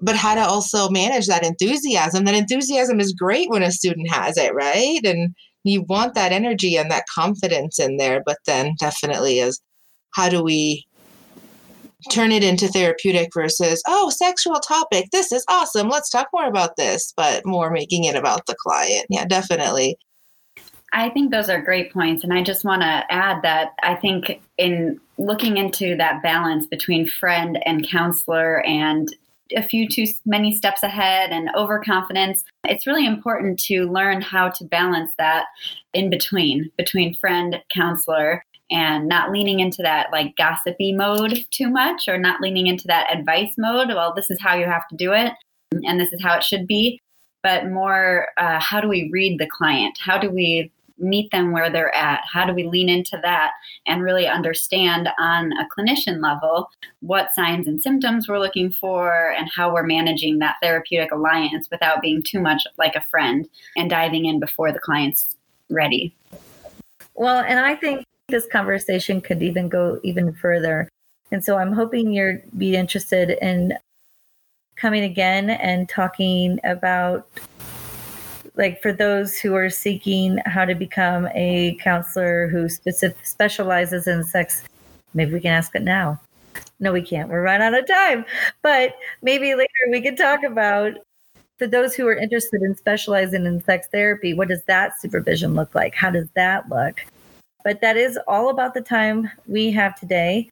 but 0.00 0.14
how 0.14 0.34
to 0.34 0.42
also 0.42 0.90
manage 0.90 1.26
that 1.26 1.44
enthusiasm. 1.44 2.24
That 2.24 2.34
enthusiasm 2.34 3.00
is 3.00 3.12
great 3.12 3.50
when 3.50 3.62
a 3.62 3.72
student 3.72 4.10
has 4.10 4.36
it, 4.36 4.54
right? 4.54 5.00
And 5.04 5.34
you 5.64 5.82
want 5.82 6.14
that 6.14 6.32
energy 6.32 6.76
and 6.76 6.90
that 6.90 7.06
confidence 7.12 7.80
in 7.80 7.96
there, 7.96 8.22
but 8.24 8.38
then 8.46 8.74
definitely 8.78 9.40
is 9.40 9.60
how 10.12 10.28
do 10.28 10.42
we 10.42 10.86
turn 12.10 12.32
it 12.32 12.44
into 12.44 12.68
therapeutic 12.68 13.30
versus, 13.32 13.82
oh, 13.86 14.10
sexual 14.10 14.56
topic. 14.56 15.06
This 15.12 15.32
is 15.32 15.44
awesome. 15.48 15.88
Let's 15.88 16.10
talk 16.10 16.28
more 16.32 16.46
about 16.46 16.76
this, 16.76 17.12
but 17.16 17.44
more 17.46 17.70
making 17.70 18.04
it 18.04 18.16
about 18.16 18.46
the 18.46 18.56
client. 18.58 19.06
Yeah, 19.08 19.24
definitely. 19.24 19.98
I 20.92 21.10
think 21.10 21.30
those 21.30 21.50
are 21.50 21.60
great 21.60 21.92
points. 21.92 22.22
And 22.24 22.32
I 22.32 22.42
just 22.42 22.64
want 22.64 22.82
to 22.82 23.04
add 23.10 23.42
that 23.42 23.72
I 23.82 23.96
think 23.96 24.40
in 24.56 25.00
looking 25.18 25.56
into 25.56 25.96
that 25.96 26.22
balance 26.22 26.66
between 26.66 27.08
friend 27.08 27.58
and 27.66 27.88
counselor 27.88 28.64
and 28.64 29.14
a 29.54 29.62
few 29.62 29.88
too 29.88 30.06
many 30.24 30.54
steps 30.54 30.82
ahead 30.82 31.30
and 31.30 31.50
overconfidence. 31.56 32.44
It's 32.64 32.86
really 32.86 33.06
important 33.06 33.60
to 33.64 33.90
learn 33.90 34.20
how 34.20 34.48
to 34.50 34.64
balance 34.64 35.12
that 35.18 35.46
in 35.94 36.10
between, 36.10 36.70
between 36.76 37.14
friend, 37.14 37.60
counselor, 37.72 38.44
and 38.70 39.08
not 39.08 39.30
leaning 39.30 39.60
into 39.60 39.82
that 39.82 40.08
like 40.12 40.36
gossipy 40.36 40.92
mode 40.92 41.44
too 41.50 41.68
much 41.68 42.08
or 42.08 42.18
not 42.18 42.40
leaning 42.40 42.66
into 42.66 42.86
that 42.86 43.14
advice 43.14 43.54
mode. 43.56 43.88
Well, 43.88 44.12
this 44.14 44.30
is 44.30 44.40
how 44.40 44.56
you 44.56 44.66
have 44.66 44.88
to 44.88 44.96
do 44.96 45.12
it 45.12 45.32
and 45.84 46.00
this 46.00 46.12
is 46.12 46.22
how 46.22 46.36
it 46.36 46.44
should 46.44 46.66
be. 46.66 47.00
But 47.42 47.66
more, 47.66 48.28
uh, 48.38 48.58
how 48.58 48.80
do 48.80 48.88
we 48.88 49.08
read 49.12 49.38
the 49.38 49.46
client? 49.46 49.98
How 50.04 50.18
do 50.18 50.30
we 50.30 50.72
meet 50.98 51.30
them 51.30 51.52
where 51.52 51.70
they're 51.70 51.94
at? 51.94 52.24
How 52.32 52.46
do 52.46 52.54
we 52.54 52.66
lean 52.66 52.88
into 52.88 53.18
that 53.22 53.52
and 53.86 54.02
really 54.02 54.26
understand 54.26 55.08
on 55.18 55.52
a 55.52 55.68
clinician 55.68 56.22
level 56.22 56.68
what 57.00 57.34
signs 57.34 57.68
and 57.68 57.82
symptoms 57.82 58.28
we're 58.28 58.38
looking 58.38 58.72
for 58.72 59.32
and 59.32 59.48
how 59.54 59.72
we're 59.72 59.84
managing 59.84 60.38
that 60.38 60.56
therapeutic 60.62 61.12
alliance 61.12 61.68
without 61.70 62.00
being 62.00 62.22
too 62.22 62.40
much 62.40 62.62
like 62.78 62.96
a 62.96 63.04
friend 63.10 63.48
and 63.76 63.90
diving 63.90 64.24
in 64.24 64.40
before 64.40 64.72
the 64.72 64.80
client's 64.80 65.36
ready? 65.68 66.16
Well, 67.14 67.44
and 67.46 67.58
I 67.58 67.74
think 67.76 68.04
this 68.28 68.46
conversation 68.46 69.20
could 69.20 69.42
even 69.42 69.68
go 69.68 70.00
even 70.02 70.32
further. 70.32 70.88
And 71.30 71.44
so 71.44 71.58
I'm 71.58 71.72
hoping 71.72 72.12
you're 72.12 72.42
be 72.56 72.74
interested 72.74 73.38
in 73.42 73.74
coming 74.74 75.04
again 75.04 75.50
and 75.50 75.88
talking 75.88 76.58
about 76.64 77.28
like 78.56 78.80
for 78.82 78.92
those 78.92 79.38
who 79.38 79.54
are 79.54 79.70
seeking 79.70 80.38
how 80.46 80.64
to 80.64 80.74
become 80.74 81.28
a 81.34 81.76
counselor 81.80 82.48
who 82.48 82.68
specific, 82.68 83.24
specializes 83.24 84.06
in 84.06 84.24
sex, 84.24 84.64
maybe 85.14 85.32
we 85.32 85.40
can 85.40 85.52
ask 85.52 85.74
it 85.74 85.82
now. 85.82 86.20
No, 86.80 86.92
we 86.92 87.02
can't. 87.02 87.28
We're 87.28 87.42
right 87.42 87.60
out 87.60 87.78
of 87.78 87.86
time. 87.86 88.24
But 88.62 88.96
maybe 89.22 89.54
later 89.54 89.70
we 89.90 90.00
could 90.00 90.16
talk 90.16 90.42
about 90.42 90.94
for 91.58 91.66
those 91.66 91.94
who 91.94 92.06
are 92.06 92.16
interested 92.16 92.62
in 92.62 92.74
specializing 92.76 93.46
in 93.46 93.62
sex 93.64 93.88
therapy, 93.92 94.34
what 94.34 94.48
does 94.48 94.62
that 94.64 95.00
supervision 95.00 95.54
look 95.54 95.74
like? 95.74 95.94
How 95.94 96.10
does 96.10 96.28
that 96.34 96.68
look? 96.68 97.04
But 97.66 97.80
that 97.80 97.96
is 97.96 98.16
all 98.28 98.50
about 98.50 98.74
the 98.74 98.80
time 98.80 99.28
we 99.48 99.72
have 99.72 99.98
today. 99.98 100.48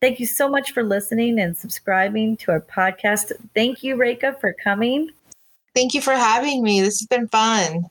Thank 0.00 0.18
you 0.18 0.24
so 0.24 0.48
much 0.48 0.72
for 0.72 0.82
listening 0.82 1.38
and 1.38 1.54
subscribing 1.54 2.38
to 2.38 2.52
our 2.52 2.62
podcast. 2.62 3.32
Thank 3.54 3.82
you, 3.82 3.96
Reka, 3.96 4.34
for 4.40 4.54
coming. 4.54 5.10
Thank 5.74 5.92
you 5.92 6.00
for 6.00 6.14
having 6.14 6.62
me. 6.62 6.80
This 6.80 7.00
has 7.00 7.06
been 7.06 7.28
fun. 7.28 7.84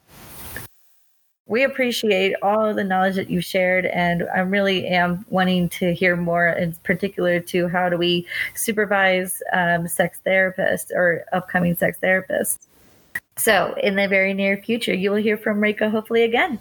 We 1.46 1.66
appreciate 1.66 2.34
all 2.42 2.66
of 2.66 2.78
the 2.78 2.84
knowledge 2.84 3.14
that 3.18 3.30
you 3.30 3.42
shared, 3.42 3.86
and 3.86 4.28
I 4.34 4.40
really 4.40 4.88
am 4.88 5.24
wanting 5.30 5.70
to 5.70 5.94
hear 5.94 6.16
more, 6.16 6.48
in 6.48 6.74
particular, 6.84 7.40
to 7.40 7.68
how 7.68 7.90
do 7.90 7.98
we 7.98 8.26
supervise 8.56 9.44
um, 9.54 9.88
sex 9.88 10.20
therapists 10.26 10.90
or 10.90 11.26
upcoming 11.32 11.76
sex 11.76 12.00
therapists. 12.02 12.58
So, 13.38 13.76
in 13.84 13.98
the 13.98 14.08
very 14.08 14.34
near 14.34 14.58
future, 14.58 14.96
you 14.96 15.12
will 15.12 15.22
hear 15.22 15.38
from 15.38 15.60
Reka 15.62 15.92
hopefully 15.92 16.24
again. 16.24 16.58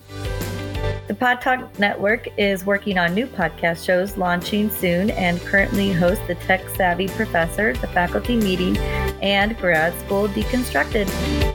The 1.07 1.15
Pod 1.15 1.41
Talk 1.41 1.79
Network 1.79 2.27
is 2.37 2.67
working 2.67 2.99
on 2.99 3.15
new 3.15 3.29
podcast 3.29 3.87
shows 3.87 4.17
launching 4.17 4.69
soon 4.69 5.11
and 5.11 5.41
currently 5.41 5.93
hosts 5.93 6.27
the 6.27 6.35
Tech 6.35 6.69
Savvy 6.71 7.07
Professor, 7.07 7.75
the 7.75 7.87
Faculty 7.87 8.35
Meeting, 8.35 8.77
and 9.23 9.57
Grad 9.59 9.95
School 10.01 10.27
Deconstructed. 10.27 11.09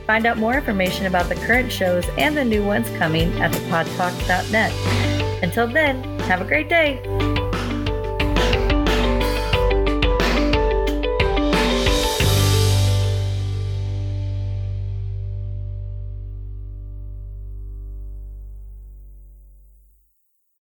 Find 0.05 0.25
out 0.25 0.37
more 0.37 0.55
information 0.55 1.05
about 1.05 1.27
the 1.27 1.35
current 1.35 1.69
shows 1.69 2.05
and 2.17 2.37
the 2.37 2.45
new 2.45 2.65
ones 2.65 2.89
coming 2.91 3.29
at 3.41 3.51
thepodtalk.net. 3.51 5.43
Until 5.43 5.67
then, 5.67 6.01
have 6.21 6.39
a 6.39 6.45
great 6.45 6.69
day. 6.69 7.01